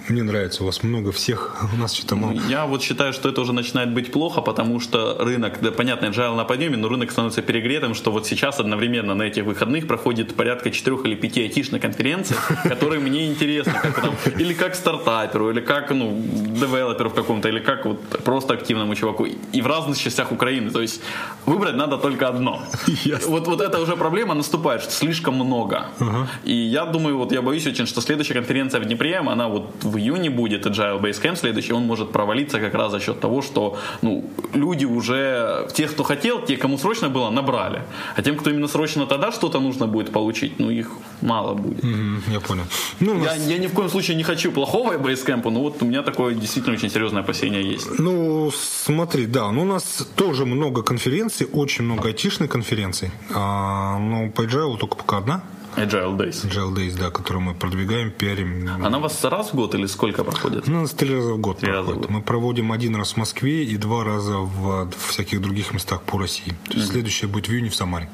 [0.08, 2.34] мне нравится, у вас много всех, у нас что-то мало.
[2.50, 6.36] Я вот считаю, что это уже начинает быть плохо, потому что рынок, да, понятно, agile
[6.36, 10.72] на подъеме, но рынок становится перегретым, что вот сейчас одновременно на этих выходных проходит порядка
[10.72, 15.92] четырех или пяти айтишных конференций, которые мне интересны, как там, или как стартаперу, или как,
[15.92, 16.20] ну,
[16.60, 20.72] девелоперу в каком-то, или как вот просто активному чуваку, и в разных частях Украины.
[20.72, 21.02] То есть
[21.46, 22.62] выбрать надо только одно.
[23.30, 25.88] Вот, вот эта уже проблема наступает, что слишком много.
[26.44, 29.98] И я думаю, вот я боюсь очень, что следующая конференция в Днепре, она вот в
[29.98, 34.30] июне будет, Agile Basecamp следующий, он может провалиться как раз за счет того, что ну,
[34.54, 37.84] люди уже, тех, кто хотел, те, кому срочно было, набрали.
[38.16, 40.90] А тем, кто именно срочно тогда что-то нужно будет получить, ну их
[41.22, 41.84] мало будет.
[41.84, 42.64] Мгм, я понял.
[43.00, 46.04] Ну, я, я ни в коем случае не хочу плохого Basecamp, но вот у меня
[46.04, 48.00] такое действительно очень серьезное опасение есть.
[48.00, 53.12] Ну, смотри, да, ну у нас тоже много конференций, очень много айтишных конференций.
[53.34, 55.44] А, но по Agile только пока одна.
[55.76, 56.46] Agile Days.
[56.46, 58.70] Agile Days, да, которую мы продвигаем, пиарим.
[58.84, 60.68] Она у вас раз в год или сколько проходит?
[60.68, 62.10] Ну, у нас три раза в год Три раза в год.
[62.10, 66.54] Мы проводим один раз в Москве и два раза в, всяких других местах по России.
[66.70, 68.10] То есть следующая будет в июне в Самаре.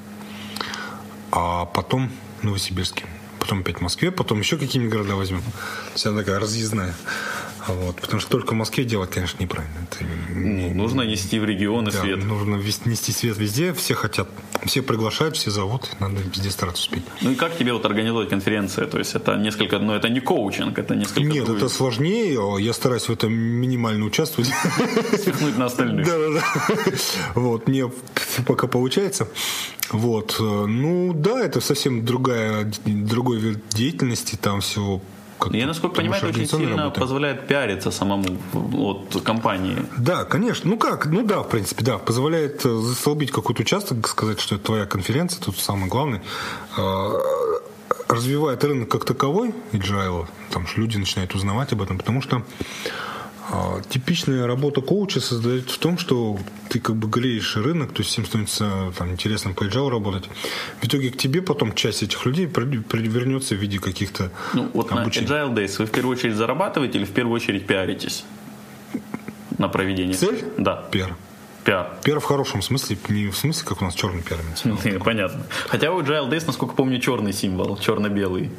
[1.32, 3.06] А потом в Новосибирске.
[3.40, 5.42] Потом опять в Москве, потом еще какие-нибудь города возьмем.
[5.94, 6.96] Вся такая разъездная.
[7.68, 9.74] Вот, потому что только в Москве делать, конечно, неправильно.
[9.90, 12.24] Это Ну, нужно нести в регионы да, свет.
[12.24, 14.28] нужно нести свет везде, все хотят,
[14.66, 17.04] все приглашают, все зовут, надо везде стараться успеть.
[17.22, 18.86] Ну и как тебе вот организовать конференции?
[18.86, 21.64] То есть это несколько, ну это не коучинг, это несколько Нет, других.
[21.64, 24.50] это сложнее, я стараюсь в этом минимально участвовать.
[25.20, 26.06] спихнуть на остальных.
[26.06, 26.44] Да-да-да.
[27.36, 27.92] Вот, мне
[28.46, 29.28] пока получается.
[29.92, 30.38] Вот.
[30.40, 34.62] э, Ну, да, это совсем другая, другой вид деятельности, там
[35.52, 39.78] Я, насколько понимаю, это очень сильно позволяет пиариться самому от компании.
[39.98, 40.70] Да, конечно.
[40.70, 41.06] Ну как?
[41.06, 41.98] Ну да, в принципе, да.
[41.98, 46.22] Позволяет э, застолбить какой-то участок, сказать, что это твоя конференция, тут самый главный.
[46.78, 47.12] Э,
[48.08, 52.44] Развивает рынок как таковой, agile, там что люди начинают узнавать об этом, потому что
[53.52, 56.38] э, типичная работа коуча создает в том, что
[56.70, 60.30] ты как бы греешь рынок, то есть всем становится там, интересно по agile работать.
[60.82, 65.02] В итоге к тебе потом часть этих людей вернется в виде каких-то Ну, вот на
[65.02, 65.28] обучений.
[65.28, 68.26] Agile Days вы в первую очередь зарабатываете или в первую очередь пиаритесь
[69.58, 70.16] на проведение?
[70.16, 70.44] Цель?
[70.58, 71.16] Да, Пиар.
[71.64, 71.90] пиар.
[72.04, 74.40] Пиар в хорошем смысле, не в смысле, как у нас черный пиар.
[75.04, 75.46] Понятно.
[75.68, 78.52] Хотя у Agile Days, насколько помню, черный символ, черно-белый.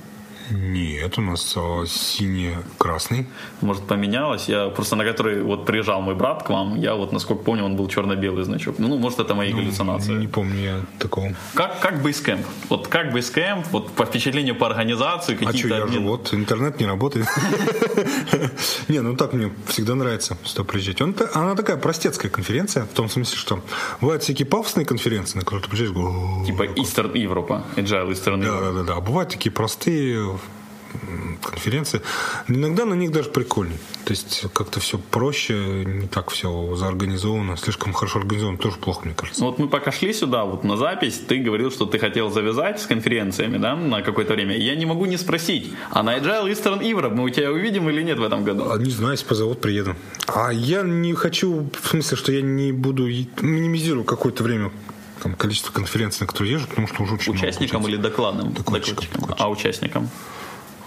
[0.50, 3.26] Нет, у нас а, синий-красный.
[3.60, 4.48] Может, поменялось?
[4.48, 7.76] Я просто на который вот приезжал мой брат к вам, я вот, насколько помню, он
[7.76, 8.78] был черно-белый значок.
[8.78, 10.12] Ну, может, это мои галлюцинации.
[10.14, 11.34] Не помню я такого.
[11.54, 12.44] Как, как Basecamp?
[12.68, 15.68] Вот как Basecamp, вот по впечатлению по организации, А что, какие-то...
[15.68, 17.26] я же обмен- вот, интернет не работает.
[18.88, 21.00] Не, ну так мне всегда нравится сюда приезжать.
[21.34, 23.60] Она такая простецкая конференция, в том смысле, что
[24.00, 28.60] бывают всякие пафосные конференции, на которые ты приезжаешь, «О, Типа Eastern Европа, Agile Eastern Europe.
[28.60, 28.94] да, да, да.
[28.96, 30.35] А бывают такие простые
[31.42, 32.00] конференции.
[32.48, 33.78] Иногда на них даже прикольнее.
[34.04, 37.56] То есть как-то все проще, не так все заорганизовано.
[37.56, 39.40] Слишком хорошо организовано тоже плохо, мне кажется.
[39.40, 42.80] Ну вот мы пока шли сюда, вот на запись, ты говорил, что ты хотел завязать
[42.80, 44.56] с конференциями, да, на какое-то время.
[44.56, 48.02] Я не могу не спросить, а на Agile Eastern Europe мы у тебя увидим или
[48.02, 48.70] нет в этом году?
[48.70, 49.96] А, Не знаю, если позовут, приеду.
[50.26, 54.70] А я не хочу, в смысле, что я не буду, минимизирую какое-то время
[55.22, 58.52] там, количество конференций, на которые езжу, потому что уже очень Участникам или докладным?
[58.52, 59.06] Докладчикам,
[59.38, 60.08] А участникам?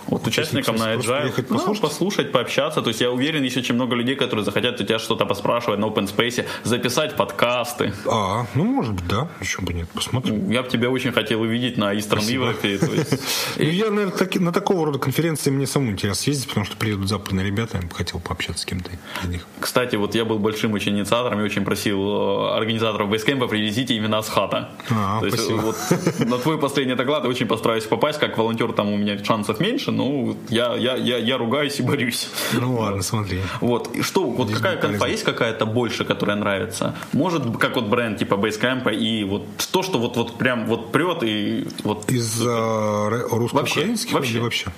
[0.10, 1.82] Вот участникам на Agile ну, послушать?
[1.82, 2.82] послушать, пообщаться.
[2.82, 5.86] То есть я уверен, есть очень много людей, которые захотят у тебя что-то поспрашивать на
[5.86, 7.94] open space, записать подкасты.
[8.08, 10.50] А, ну, может быть, да, еще бы нет, посмотрим.
[10.50, 12.60] Я бы тебя очень хотел увидеть на Eastern Europe.
[13.58, 17.46] Ну, я, наверное, на такого рода конференции мне самому интересно съездить, потому что приедут западные
[17.46, 18.92] ребята, я бы хотел пообщаться с кем-то
[19.24, 19.46] из них.
[19.60, 24.20] Кстати, вот я был большим очень инициатором и очень просил э, организаторов Basecamp привезите именно
[24.20, 24.70] Асхата.
[24.90, 25.76] А, То есть вот
[26.20, 29.92] на твой последний доклад я очень постараюсь попасть, как волонтер там у меня шансов меньше,
[30.00, 32.30] но я, я, я, я ругаюсь и борюсь.
[32.54, 33.40] Ну ладно, смотри.
[33.62, 36.96] Вот, и что, вот какая будет конфа есть какая-то больше, которая нравится?
[37.14, 41.24] Может, как вот бренд типа Basecamp и вот то, что вот, вот прям вот прет
[41.24, 44.66] и вот Из ре- русско-украинских Вообще, вообще.
[44.66, 44.72] вообще?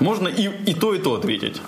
[0.00, 1.60] можно и, и то, и то ответить.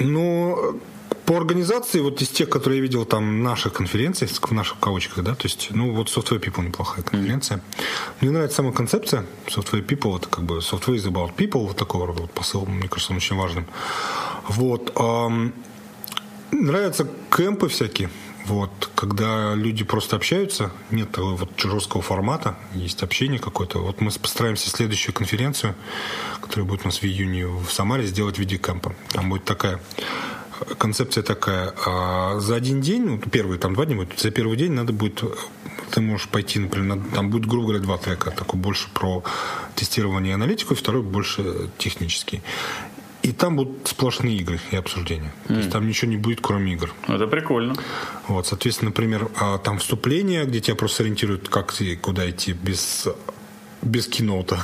[0.00, 0.80] Ну,
[1.26, 5.34] по организации, вот из тех, которые я видел там наших конференций, в наших кавычках, да,
[5.34, 7.62] то есть, ну, вот Software People неплохая конференция.
[8.20, 12.06] Мне нравится сама концепция Software People, это как бы Software is about people, вот такого
[12.06, 13.66] рода вот посыл, мне кажется, он очень важным.
[14.48, 14.92] Вот.
[14.96, 15.52] ам,
[16.50, 18.10] нравятся кемпы всякие,
[18.46, 23.78] вот, когда люди просто общаются, нет такого вот жесткого формата, есть общение какое-то.
[23.78, 25.74] Вот мы постараемся следующую конференцию,
[26.42, 28.94] которая будет у нас в июне в Самаре, сделать в виде кемпа.
[29.12, 29.80] Там будет такая
[30.78, 31.72] концепция такая.
[31.86, 35.22] а, За один день, ну, первый, там два дня будет, за первый день надо будет
[35.90, 38.30] ты можешь пойти, например, на, там будет, грубо говоря, два трека.
[38.32, 39.22] Такой больше про
[39.76, 42.42] тестирование и аналитику, и второй больше технический.
[43.22, 45.32] И там будут сплошные игры и обсуждения.
[45.44, 45.48] Mm.
[45.48, 46.92] То есть там ничего не будет, кроме игр.
[47.08, 47.74] Это прикольно.
[48.28, 53.08] Вот, соответственно, например, а, там вступление, где тебя просто ориентируют, как ты, куда идти без
[53.84, 54.58] без киноута.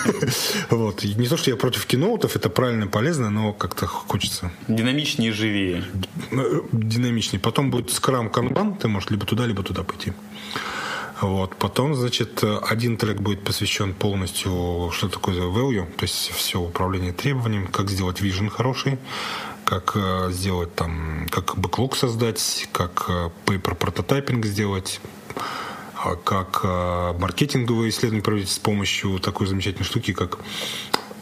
[0.70, 1.04] вот.
[1.04, 4.50] не то, что я против киноутов, это правильно и полезно, но как-то хочется.
[4.68, 5.84] Динамичнее, живее.
[6.72, 7.40] Динамичнее.
[7.40, 10.12] Потом будет скрам канбан, ты можешь либо туда, либо туда пойти.
[11.20, 11.56] Вот.
[11.56, 17.66] Потом, значит, один трек будет посвящен полностью, что такое value, то есть все управление требованием,
[17.66, 18.98] как сделать вижен хороший,
[19.64, 25.00] как э, сделать там, как бэклог создать, как э, paper прототайпинг сделать,
[26.24, 30.38] как э, маркетинговые исследования проводить с помощью такой замечательной штуки, как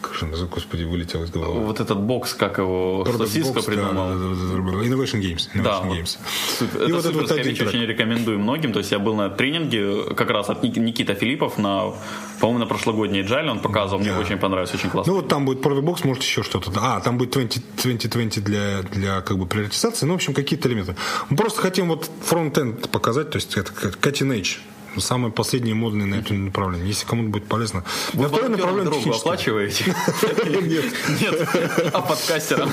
[0.01, 1.61] как же, господи, вылетел из головы.
[1.61, 4.09] Вот этот бокс, как его, что Cisco придумал.
[4.09, 5.49] Да, да, да, Innovation Games.
[5.55, 6.19] Innovation да, Games.
[6.61, 8.73] Вот, это и вот суперская вот вещь, очень рекомендую многим.
[8.73, 11.95] То есть я был на тренинге как раз от Никита Филиппов на,
[12.41, 14.19] по-моему, на прошлогодней Agile он показывал, мне да.
[14.19, 15.13] очень понравилось, очень классно.
[15.13, 16.73] Ну вот там будет Product Box, может еще что-то.
[16.77, 20.95] А, там будет 20, 2020 для, для как бы приоритизации, ну, в общем, какие-то элементы.
[21.31, 24.59] Мы просто хотим вот фронт-энд показать, то есть это cutting edge
[24.97, 26.89] самые последние модные на это направление.
[26.89, 27.85] Если кому-то будет полезно.
[28.15, 29.85] Вы второе направление дорогу оплачиваете?
[30.47, 30.85] Нет.
[31.21, 31.49] Нет.
[31.93, 32.71] А подкастерам?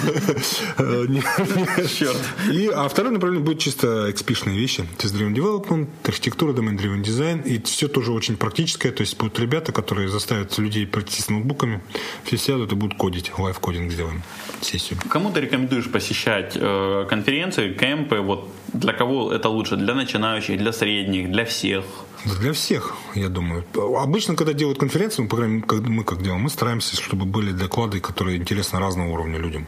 [1.88, 2.18] Черт.
[2.52, 4.84] И, а второе направление будет чисто XP-шные вещи.
[4.98, 7.42] То есть driven development, архитектура, domain driven design.
[7.42, 8.92] И все тоже очень практическое.
[8.92, 11.82] То есть будут ребята, которые заставят людей прийти с ноутбуками.
[12.24, 13.32] Все сядут и будут кодить.
[13.38, 14.24] Live coding сделаем.
[14.62, 15.00] Сессию.
[15.10, 18.20] Кому ты рекомендуешь посещать э, конференции, кемпы?
[18.20, 19.76] Вот для кого это лучше?
[19.76, 21.86] Для начинающих, для средних, для всех?
[22.24, 23.66] Для всех, я думаю.
[23.98, 27.52] Обычно, когда делают конференции, мы, по крайней мере, мы как делаем, мы стараемся, чтобы были
[27.52, 29.68] доклады, которые интересны разного уровня людям.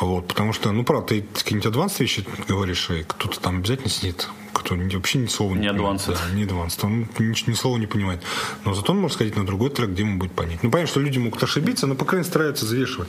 [0.00, 4.28] Вот, потому что, ну, правда, ты какие-нибудь адванс вещи говоришь, и кто-то там обязательно сидит,
[4.64, 6.02] кто вообще ни слова не, не понимает.
[6.06, 6.78] Да, не адванс.
[6.82, 8.22] Он ни, ни слова не понимает.
[8.64, 10.62] Но зато он может сходить на другой трек, где ему будет понять.
[10.62, 13.08] Ну, понятно, что люди могут ошибиться, но, по крайней мере, стараются завешивать.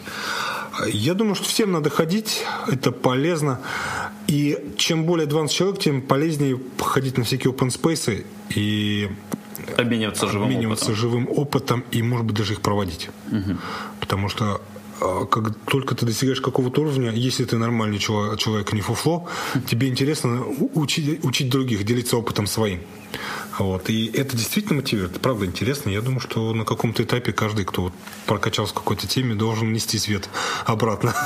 [0.88, 3.62] Я думаю, что всем надо ходить, это полезно.
[4.28, 9.10] И чем более advanced человек, тем полезнее ходить на всякие open space и
[9.78, 11.02] обмениваться живым обмениваться опытом.
[11.02, 13.10] живым опытом и, может быть, даже их проводить.
[13.32, 13.58] Угу.
[14.00, 14.62] Потому что
[15.00, 19.28] как только ты достигаешь какого-то уровня, если ты нормальный человек, человек не фуфло,
[19.68, 22.80] тебе интересно учить, учить других, делиться опытом своим.
[23.58, 23.90] Вот.
[23.90, 25.20] И это действительно мотивирует.
[25.22, 25.90] Правда, интересно.
[25.90, 27.92] Я думаю, что на каком-то этапе каждый, кто
[28.26, 30.30] прокачался в какой-то теме, должен нести свет
[30.66, 31.14] обратно.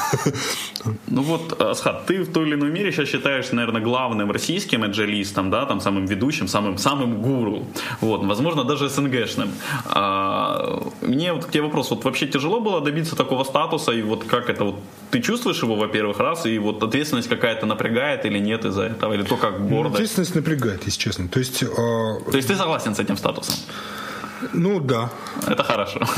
[1.07, 5.49] Ну вот, Асхат, ты в той или иной мере сейчас считаешь, наверное, главным российским эджелистом,
[5.49, 7.67] да, там самым ведущим, самым, самым гуру.
[7.99, 9.51] Вот, возможно, даже СНГшным.
[9.85, 14.23] А, мне вот к тебе вопрос, вот вообще тяжело было добиться такого статуса, и вот
[14.23, 14.79] как это вот,
[15.11, 19.23] ты чувствуешь его, во-первых, раз, и вот ответственность какая-то напрягает или нет из-за этого, или
[19.23, 19.95] то как гордость?
[19.95, 21.27] Ответственность напрягает, если честно.
[21.27, 23.55] То есть то есть ты согласен с этим статусом?
[24.53, 25.09] Ну да.
[25.47, 26.01] Это хорошо.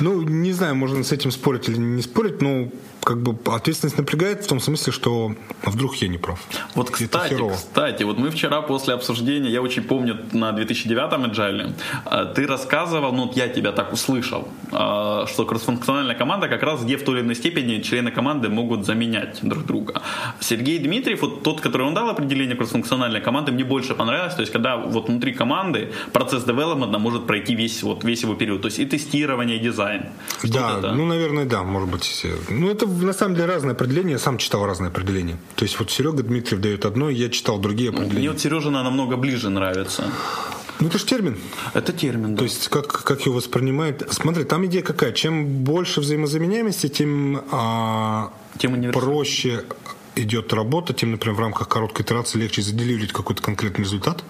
[0.00, 2.68] Ну, не знаю, можно с этим спорить или не спорить, но
[3.04, 6.40] как бы ответственность напрягает в том смысле, что вдруг я не прав.
[6.74, 11.72] Вот, кстати, кстати, вот мы вчера после обсуждения, я очень помню на 2009-м Agile,
[12.06, 16.96] а, ты рассказывал, ну, я тебя так услышал, а, что кроссфункциональная команда как раз где
[16.96, 20.02] в той или иной степени члены команды могут заменять друг друга.
[20.40, 24.52] Сергей Дмитриев, вот тот, который он дал определение кроссфункциональной команды, мне больше понравилось, то есть
[24.52, 26.44] когда вот внутри команды процесс
[26.94, 30.02] девелопмента может пройти весь, вот, весь его период, то есть и тестирование, и дизайн.
[30.42, 30.92] Да, это?
[30.92, 32.26] ну, наверное, да, может быть.
[32.50, 35.36] Ну, это на самом деле разные определения, я сам читал разные определения.
[35.54, 38.18] То есть вот Серега Дмитриев дает одно, я читал другие определения.
[38.18, 40.04] Мне вот Сережина намного ближе нравится.
[40.80, 41.36] Ну, это же термин.
[41.74, 42.38] Это термин, да.
[42.38, 44.02] То есть, как, как его воспринимает...
[44.10, 45.12] Смотри, там идея какая?
[45.12, 49.64] Чем больше взаимозаменяемости, тем, а, тем проще
[50.16, 54.24] идет работа, тем, например, в рамках короткой итерации легче заделивать какой-то конкретный результат.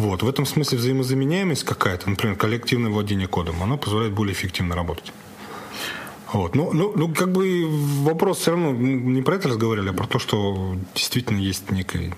[0.00, 0.22] Вот.
[0.22, 5.12] В этом смысле взаимозаменяемость какая-то, например, коллективное владение кодом, оно позволяет более эффективно работать.
[6.32, 6.54] Вот.
[6.54, 7.66] Ну, ну, ну, как бы
[8.02, 12.14] вопрос все равно не про это разговаривали, а про то, что действительно есть некий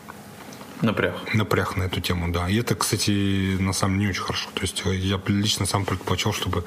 [0.83, 1.15] Напряг.
[1.35, 2.49] Напряг на эту тему, да.
[2.49, 4.49] И это, кстати, на самом деле не очень хорошо.
[4.55, 6.65] То есть я лично сам предпочел, чтобы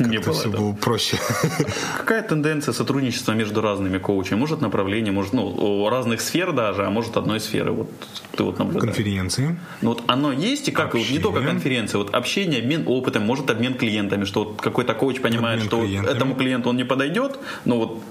[0.00, 1.18] не было все было проще.
[1.98, 4.38] Какая тенденция сотрудничества между разными коучами?
[4.38, 7.70] Может направление, может, ну, разных сфер даже, а может одной сферы.
[7.70, 7.90] Вот
[8.36, 8.94] ты вот наблюдаешь.
[8.94, 9.56] Конференции.
[9.82, 13.50] Ну вот оно есть, и как вот, не только конференция, вот общение, обмен опытом, может
[13.50, 16.16] обмен клиентами, что вот какой-то коуч понимает, обмен что клиентами.
[16.16, 18.02] этому клиенту он не подойдет, но вот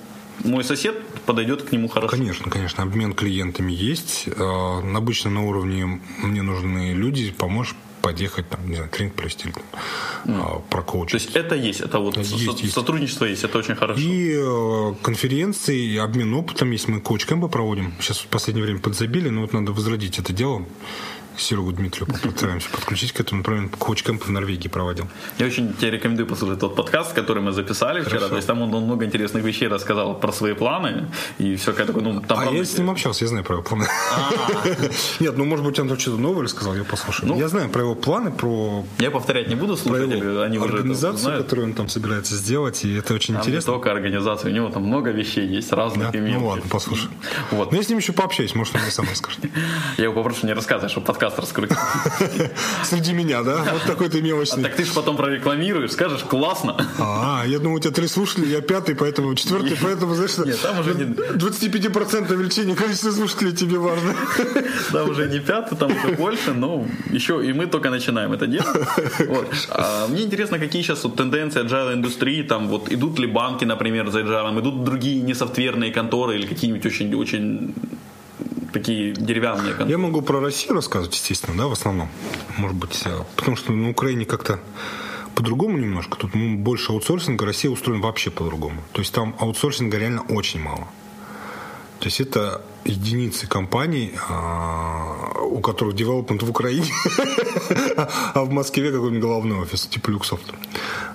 [0.44, 2.16] мой сосед подойдет к нему хорошо.
[2.16, 4.28] Конечно, конечно, обмен клиентами есть.
[4.28, 9.64] Э, обычно на уровне мне нужны люди, поможешь подъехать, там, не знаю, тренинг провести, там,
[10.26, 10.62] mm.
[10.70, 11.12] прокоучить.
[11.12, 12.74] То есть это есть, это вот есть, со- есть.
[12.74, 14.02] сотрудничество есть, это очень хорошо.
[14.02, 17.94] И э, конференции, и обмен опытом есть, мы коуч-кэмпы проводим.
[18.02, 20.66] Сейчас в последнее время подзабили, но вот надо возродить это дело
[21.38, 23.40] Серегу Дмитрию постараемся подключить к этому.
[23.40, 25.08] Например, coach camp в Норвегии проводил.
[25.40, 28.30] Я очень тебе рекомендую послушать тот подкаст, который мы записали вчера.
[28.30, 32.04] То есть там он, он много интересных вещей рассказал про свои планы и все такое.
[32.04, 33.88] Ну, там, а правда, я с ним общался, я знаю про его планы.
[34.14, 34.32] А.
[35.20, 37.30] Нет, ну может быть он там что-то новое рассказал, я послушаю.
[37.30, 38.86] Ну, я знаю про его планы, про...
[39.00, 43.14] Я повторять не буду, слушатели, они уже Организацию, которую он там собирается сделать, и это
[43.14, 43.72] очень интересно.
[43.72, 46.20] Не только организация, у него там много вещей есть, разных да?
[46.20, 47.10] Ну ладно, послушай.
[47.52, 47.72] Вот.
[47.72, 49.40] Ну я с ним еще пообщаюсь, может он мне сам расскажет.
[49.98, 51.78] Я его попрошу не рассказывать, чтобы подкаст раскрутить.
[52.84, 53.64] Среди меня, да?
[53.72, 54.62] Вот такой ты мелочный.
[54.62, 56.76] А так ты же потом прорекламируешь, скажешь, классно.
[57.00, 60.80] А, я думаю, у тебя три слушателя, я пятый, поэтому четвертый, поэтому, знаешь, Нет, там
[60.80, 61.04] уже не...
[61.04, 64.16] 25% увеличение количества слушателей тебе важно.
[64.92, 68.88] Там уже не пятый, там уже больше, но еще и мы только начинаем это делать.
[69.28, 69.48] Вот.
[69.70, 74.10] А мне интересно, какие сейчас вот тенденции agile индустрии, там вот идут ли банки, например,
[74.10, 77.74] за agile, идут другие не софтверные конторы или какие-нибудь очень, очень
[78.74, 79.90] такие деревянные конторы.
[79.90, 82.10] Я могу про Россию рассказывать, естественно, да, в основном.
[82.58, 84.60] Может быть, э, потому что на Украине как-то
[85.36, 86.18] по-другому немножко.
[86.18, 88.82] Тут больше аутсорсинга, Россия устроена вообще по-другому.
[88.92, 90.88] То есть там аутсорсинга реально очень мало.
[92.00, 96.92] То есть это единицы компаний, а, у которых девелопмент в Украине,
[98.34, 100.54] а в Москве какой-нибудь головной офис, типа Люксофт.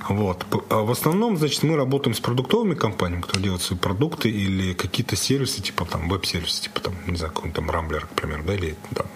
[0.09, 0.47] Вот.
[0.71, 5.17] А в основном, значит, мы работаем с продуктовыми компаниями, которые делают свои продукты или какие-то
[5.17, 8.75] сервисы, типа там веб-сервисы, типа там, не знаю, какой-нибудь там Рамблер, к примеру, да, или
[8.95, 9.07] там...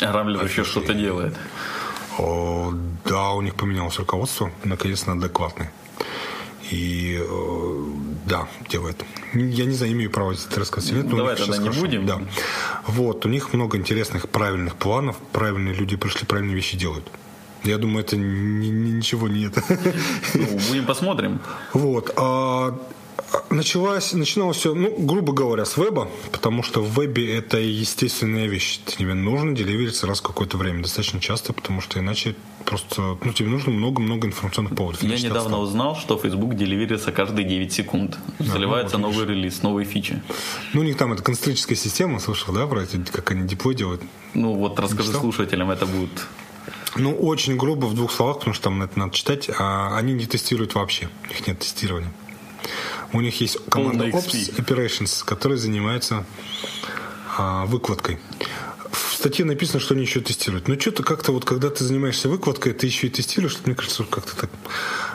[0.00, 1.34] Рамблер еще что-то делает.
[2.18, 2.72] О,
[3.04, 5.70] да, у них поменялось руководство, наконец-то адекватное.
[6.70, 7.79] И э,
[8.30, 9.04] да, делает.
[9.34, 10.92] Я не знаю, имею право это рассказать.
[10.92, 11.80] Нет, ну, давай тогда не хорошо.
[11.80, 12.06] будем.
[12.06, 12.20] Да.
[12.86, 15.16] Вот, у них много интересных, правильных планов.
[15.32, 17.06] Правильные люди пришли, правильные вещи делают.
[17.64, 19.62] Я думаю, это ни, ни, ничего не это.
[20.34, 21.40] Ну, будем посмотрим.
[21.72, 22.12] Вот.
[22.16, 22.78] А
[23.50, 28.80] началось, начиналось все, ну, грубо говоря, с веба, потому что в вебе это естественная вещь.
[28.84, 33.48] Тебе нужно деливериться раз в какое-то время, достаточно часто, потому что иначе просто, ну, тебе
[33.48, 35.02] нужно много-много информационных поводов.
[35.02, 35.62] Я недавно отстал.
[35.62, 38.18] узнал, что Facebook деливерится каждые 9 секунд.
[38.38, 40.22] Да, Заливается ну, новый релиз, новые фичи.
[40.72, 44.02] Ну, у них там это концентрическая система, слышал, да, про это, как они деплой делают?
[44.34, 46.26] Ну, вот расскажи слушателям, это будет
[46.96, 49.48] ну, очень грубо в двух словах, потому что там это надо читать.
[49.58, 51.08] А они не тестируют вообще.
[51.24, 52.10] У них нет тестирования.
[53.12, 56.24] У них есть команда Ops Operations, которая занимается
[57.36, 58.18] а, выкладкой.
[58.90, 60.68] В статье написано, что они еще тестируют.
[60.68, 64.36] Но что-то как-то вот, когда ты занимаешься выкладкой, ты еще и тестируешь, мне кажется, как-то
[64.36, 64.50] так.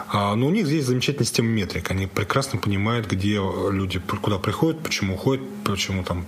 [0.07, 1.89] А, но у них здесь замечательная система метрик.
[1.89, 6.25] Они прекрасно понимают, где люди, куда приходят, почему уходят, почему там,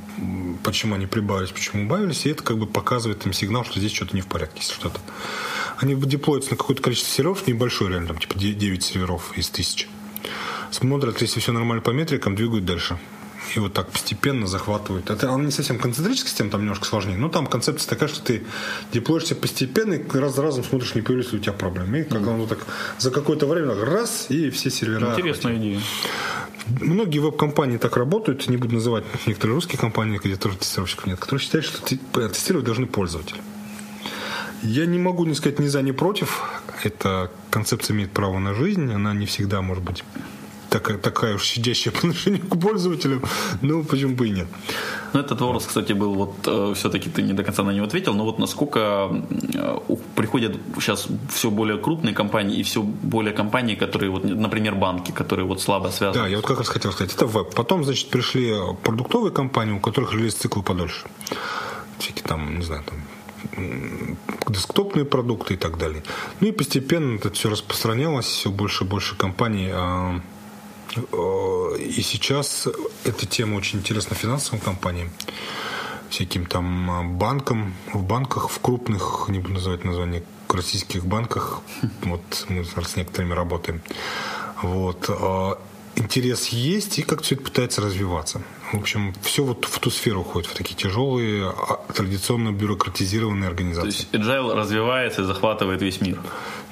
[0.64, 2.26] почему они прибавились, почему убавились.
[2.26, 5.00] И это как бы показывает им сигнал, что здесь что-то не в порядке, если что-то.
[5.78, 9.88] Они деплоятся на какое-то количество серверов, небольшое реально, там, типа 9 серверов из тысячи
[10.72, 12.98] смотрят, если все нормально по метрикам, двигают дальше.
[13.56, 15.10] И вот так постепенно захватывают.
[15.10, 17.18] Это она не совсем концентрическая система, там немножко сложнее.
[17.18, 18.44] Но там концепция такая, что ты
[18.92, 22.02] деплоишься постепенно и раз за разом смотришь, не появились ли у тебя проблемы.
[22.02, 22.48] И когда mm-hmm.
[22.48, 22.60] так
[23.00, 25.12] за какое-то время раз, и все сервера.
[25.12, 25.80] Интересная идея.
[26.82, 31.42] Многие веб-компании так работают, не буду называть некоторые русские компании, где тоже тестировщиков нет, которые
[31.42, 31.82] считают, что
[32.30, 33.40] тестировать должны пользователи.
[34.64, 36.42] Я не могу не сказать ни за, ни против.
[36.84, 40.04] Эта концепция имеет право на жизнь, она не всегда может быть
[40.70, 43.24] такая, такая уж сидящая по отношению к пользователям,
[43.62, 44.48] ну, почему бы и нет.
[45.14, 48.14] Ну, этот вопрос, кстати, был вот, э, все-таки ты не до конца на него ответил,
[48.14, 49.10] но вот насколько
[49.54, 49.80] э,
[50.16, 55.46] приходят сейчас все более крупные компании и все более компании, которые, вот, например, банки, которые
[55.46, 56.26] вот слабо связаны.
[56.26, 57.56] Да, я вот как раз хотел сказать, это веб.
[57.56, 58.54] Потом, значит, пришли
[58.84, 61.08] продуктовые компании, у которых релиз циклы подольше.
[62.00, 62.98] Всякие там, не знаю, там
[64.48, 66.04] десктопные продукты и так далее.
[66.40, 70.22] Ну и постепенно это все распространялось, все больше и больше компаний а,
[70.96, 72.68] и сейчас
[73.04, 75.12] эта тема очень интересна финансовым компаниям,
[76.10, 81.62] всяким там э, банкам, в банках, в крупных, не буду называть название, российских банках,
[82.04, 83.82] вот мы с некоторыми работаем.
[84.62, 85.06] Вот.
[85.10, 85.56] Э,
[85.96, 88.42] интерес есть, и как все это пытается развиваться.
[88.74, 94.06] В общем, все вот в ту сферу уходит, в такие тяжелые, а, традиционно бюрократизированные организации.
[94.12, 96.20] То есть agile развивается и захватывает весь мир.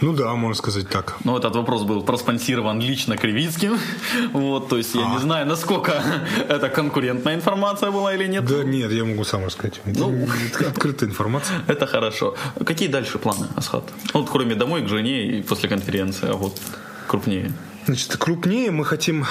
[0.02, 1.16] Ну да, можно сказать так.
[1.24, 3.78] Ну, этот вопрос был проспонсирован лично Кривицким.
[4.34, 5.14] Вот, то есть я а.
[5.14, 6.04] не знаю, насколько
[6.50, 8.46] это конкурентная информация была или нет.
[8.46, 9.80] Да нет, я могу сам рассказать.
[9.86, 10.28] Ну,
[10.68, 11.64] открытая информация.
[11.68, 12.36] Это хорошо.
[12.66, 13.84] Какие дальше планы, Асхат?
[14.14, 16.60] Ну, вот кроме домой к жене и после конференции, а вот
[17.08, 17.54] крупнее.
[17.86, 19.26] Значит, крупнее мы хотим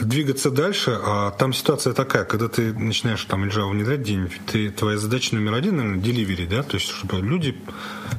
[0.00, 4.98] двигаться дальше, а там ситуация такая, когда ты начинаешь там Java внедрять где ты, твоя
[4.98, 7.56] задача номер один, наверное, delivery, да, то есть, чтобы люди,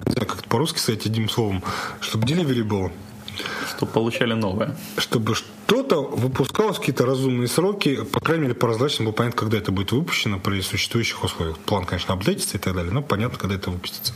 [0.05, 1.63] не знаю, как по-русски сказать одним словом,
[1.99, 2.91] чтобы delivery было.
[3.69, 4.77] Чтобы получали новое.
[4.97, 9.71] Чтобы что-то выпускалось в какие-то разумные сроки, по крайней мере, прозрачно было понятно, когда это
[9.71, 11.57] будет выпущено при существующих условиях.
[11.59, 14.13] План, конечно, апдейтится и так далее, но понятно, когда это выпустится.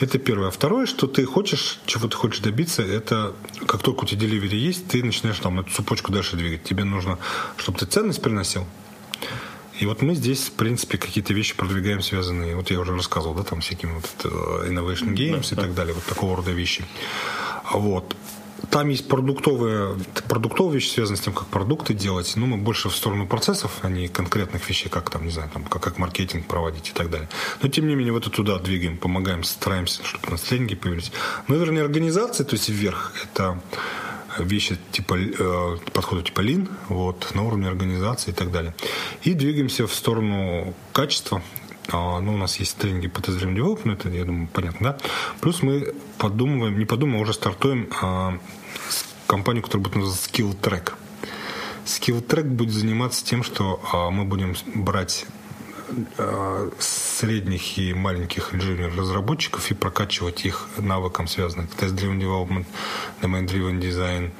[0.00, 0.48] Это первое.
[0.48, 3.34] А второе, что ты хочешь, чего ты хочешь добиться, это
[3.66, 6.64] как только у тебя деливери есть, ты начинаешь там эту цепочку дальше двигать.
[6.64, 7.18] Тебе нужно,
[7.56, 8.66] чтобы ты ценность приносил,
[9.80, 13.44] и вот мы здесь, в принципе, какие-то вещи продвигаем, связанные, вот я уже рассказывал, да,
[13.44, 15.62] там всякими вот э, innovation games да, и да.
[15.62, 16.84] так далее, вот такого рода вещи.
[17.72, 18.14] Вот.
[18.68, 19.96] Там есть продуктовые,
[20.28, 22.32] продуктовые вещи, связанные с тем, как продукты делать.
[22.36, 25.64] Ну, мы больше в сторону процессов, а не конкретных вещей, как там, не знаю, там,
[25.64, 27.28] как, как маркетинг проводить и так далее.
[27.62, 31.10] Но, тем не менее, вот это туда двигаем, помогаем, стараемся, чтобы у нас тренинги появились.
[31.48, 33.60] Но, вернее, организации, то есть вверх, это
[34.38, 38.74] вещи типа э, подхода типа Lean, вот, на уровне организации и так далее.
[39.22, 41.42] И двигаемся в сторону качества.
[41.92, 44.98] А, ну, у нас есть тренинги по тезерим девелопменту, это, я думаю, понятно, да?
[45.40, 48.38] Плюс мы подумываем, не подумаем, уже стартуем а,
[49.26, 50.92] компанию, которая будет называться Skill Track.
[51.84, 55.26] Skill Track будет заниматься тем, что а, мы будем брать
[56.78, 62.64] средних и маленьких инженеров-разработчиков и прокачивать их навыкам, связанным с Test-Driven Development,
[63.22, 64.30] Domain-Driven Design,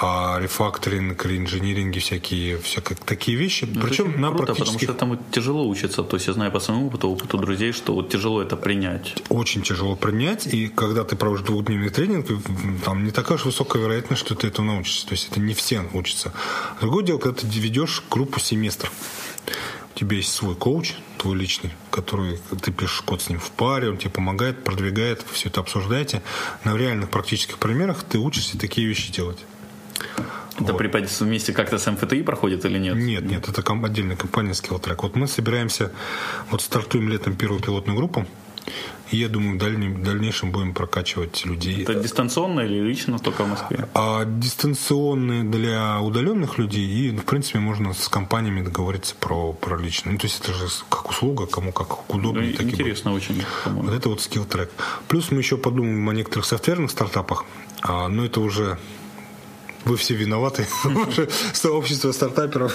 [0.00, 3.68] рефакторинг, реинжиниринги всякие, всякие такие вещи.
[3.70, 4.86] Ну, Причем на круто, практически...
[4.86, 6.02] потому что там тяжело учиться.
[6.02, 9.14] То есть я знаю по своему опыту, опыту друзей, что вот тяжело это принять.
[9.28, 10.46] Очень тяжело принять.
[10.46, 12.26] И когда ты проводишь двухдневный тренинг,
[12.84, 15.06] там не такая уж высокая вероятность, что ты этому научишься.
[15.06, 16.32] То есть это не все учатся.
[16.80, 18.90] Другое дело, когда ты ведешь группу семестр
[19.94, 23.90] у тебя есть свой коуч, твой личный, который ты пишешь код с ним в паре,
[23.90, 26.22] он тебе помогает, продвигает, вы все это обсуждаете.
[26.64, 29.38] На реальных практических примерах ты учишься такие вещи делать.
[30.54, 30.78] Это вот.
[30.78, 30.88] при
[31.20, 32.96] вместе как-то с МФТИ проходит или нет?
[32.96, 34.98] Нет, нет, это отдельная компания Skilltrack.
[35.02, 35.90] Вот мы собираемся,
[36.50, 38.26] вот стартуем летом первую пилотную группу,
[39.10, 41.82] и я думаю, в, дальнейшем, в дальнейшем будем прокачивать людей.
[41.82, 43.88] Это дистанционно или лично только в Москве?
[43.94, 46.86] А дистанционные для удаленных людей.
[46.86, 50.12] И, в принципе, можно с компаниями договориться про, про личное.
[50.12, 52.42] Ну, то есть это же как услуга, кому как удобно.
[52.42, 53.88] Ну, интересно очень, по-моему.
[53.88, 54.70] Вот это вот скилл трек.
[55.08, 57.44] Плюс мы еще подумаем о некоторых софтверных стартапах.
[57.82, 58.78] А, но это уже
[59.84, 60.66] вы все виноваты.
[61.52, 62.74] Сообщество стартаперов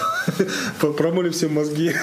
[0.97, 1.93] промыли все мозги.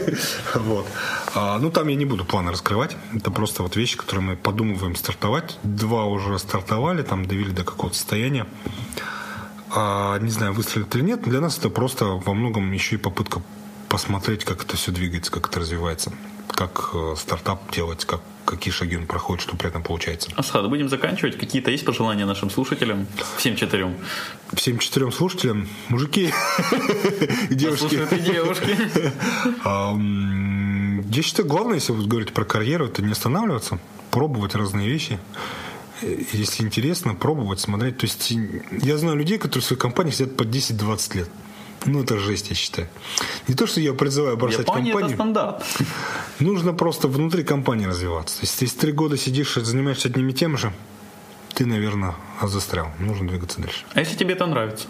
[0.54, 0.86] вот.
[1.34, 2.96] А, ну, там я не буду планы раскрывать.
[3.14, 5.58] Это просто вот вещи, которые мы подумываем стартовать.
[5.62, 8.46] Два уже стартовали, там довели до какого-то состояния.
[9.70, 11.22] А, не знаю, выстрелит или нет.
[11.22, 13.42] Для нас это просто во многом еще и попытка
[13.88, 16.12] посмотреть, как это все двигается, как это развивается,
[16.48, 20.30] как э, стартап делать, как какие шаги он проходит, что при этом получается.
[20.36, 21.36] Асхад, будем заканчивать.
[21.36, 23.08] Какие-то есть пожелания нашим слушателям?
[23.36, 23.96] Всем четырем.
[24.54, 25.68] Всем четырем слушателям.
[25.88, 26.32] Мужики,
[27.50, 28.06] девушки.
[28.20, 28.76] девушки.
[31.16, 33.78] Я считаю, главное, если вы говорите про карьеру, это не останавливаться,
[34.10, 35.18] пробовать разные вещи
[36.02, 37.98] если интересно, пробовать, смотреть.
[37.98, 38.32] То есть
[38.82, 41.30] я знаю людей, которые в своей компании сидят по 10-20 лет.
[41.86, 42.88] Ну, это жесть, я считаю.
[43.48, 45.06] Не то, что я призываю бросать Япония компанию.
[45.06, 45.64] это стандарт.
[46.40, 48.36] Нужно просто внутри компании развиваться.
[48.40, 50.72] То есть, если три года сидишь и занимаешься одним и тем же,
[51.54, 52.88] ты, наверное, застрял.
[52.98, 53.84] Нужно двигаться дальше.
[53.94, 54.86] А если тебе это нравится?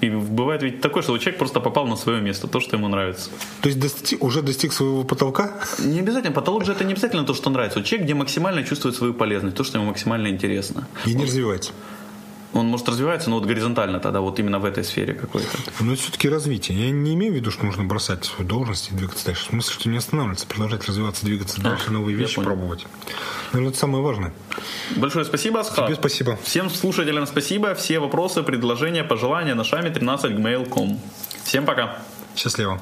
[0.00, 3.30] И бывает ведь такое, что человек просто попал на свое место, то, что ему нравится.
[3.60, 5.60] То есть достиг, уже достиг своего потолка?
[5.78, 6.32] Не обязательно.
[6.32, 7.82] Потолок же это не обязательно то, что нравится.
[7.82, 10.88] человек, где максимально чувствует свою полезность, то, что ему максимально интересно.
[11.04, 11.72] И не развивается
[12.52, 15.48] он может развиваться, но вот горизонтально тогда, вот именно в этой сфере какой-то.
[15.80, 16.86] Но это все-таки развитие.
[16.86, 19.44] Я не имею в виду, что нужно бросать свою должность и двигаться дальше.
[19.44, 22.86] В смысле, что не останавливаться, продолжать развиваться, двигаться а, дальше, новые вещи пробовать.
[23.52, 24.32] Наверное, это самое важное.
[24.96, 25.86] Большое спасибо, Асхат.
[25.86, 26.38] Тебе спасибо.
[26.42, 27.74] Всем слушателям спасибо.
[27.74, 31.00] Все вопросы, предложения, пожелания на шаме 13 gmail.com.
[31.44, 31.98] Всем пока.
[32.36, 32.80] Счастливо.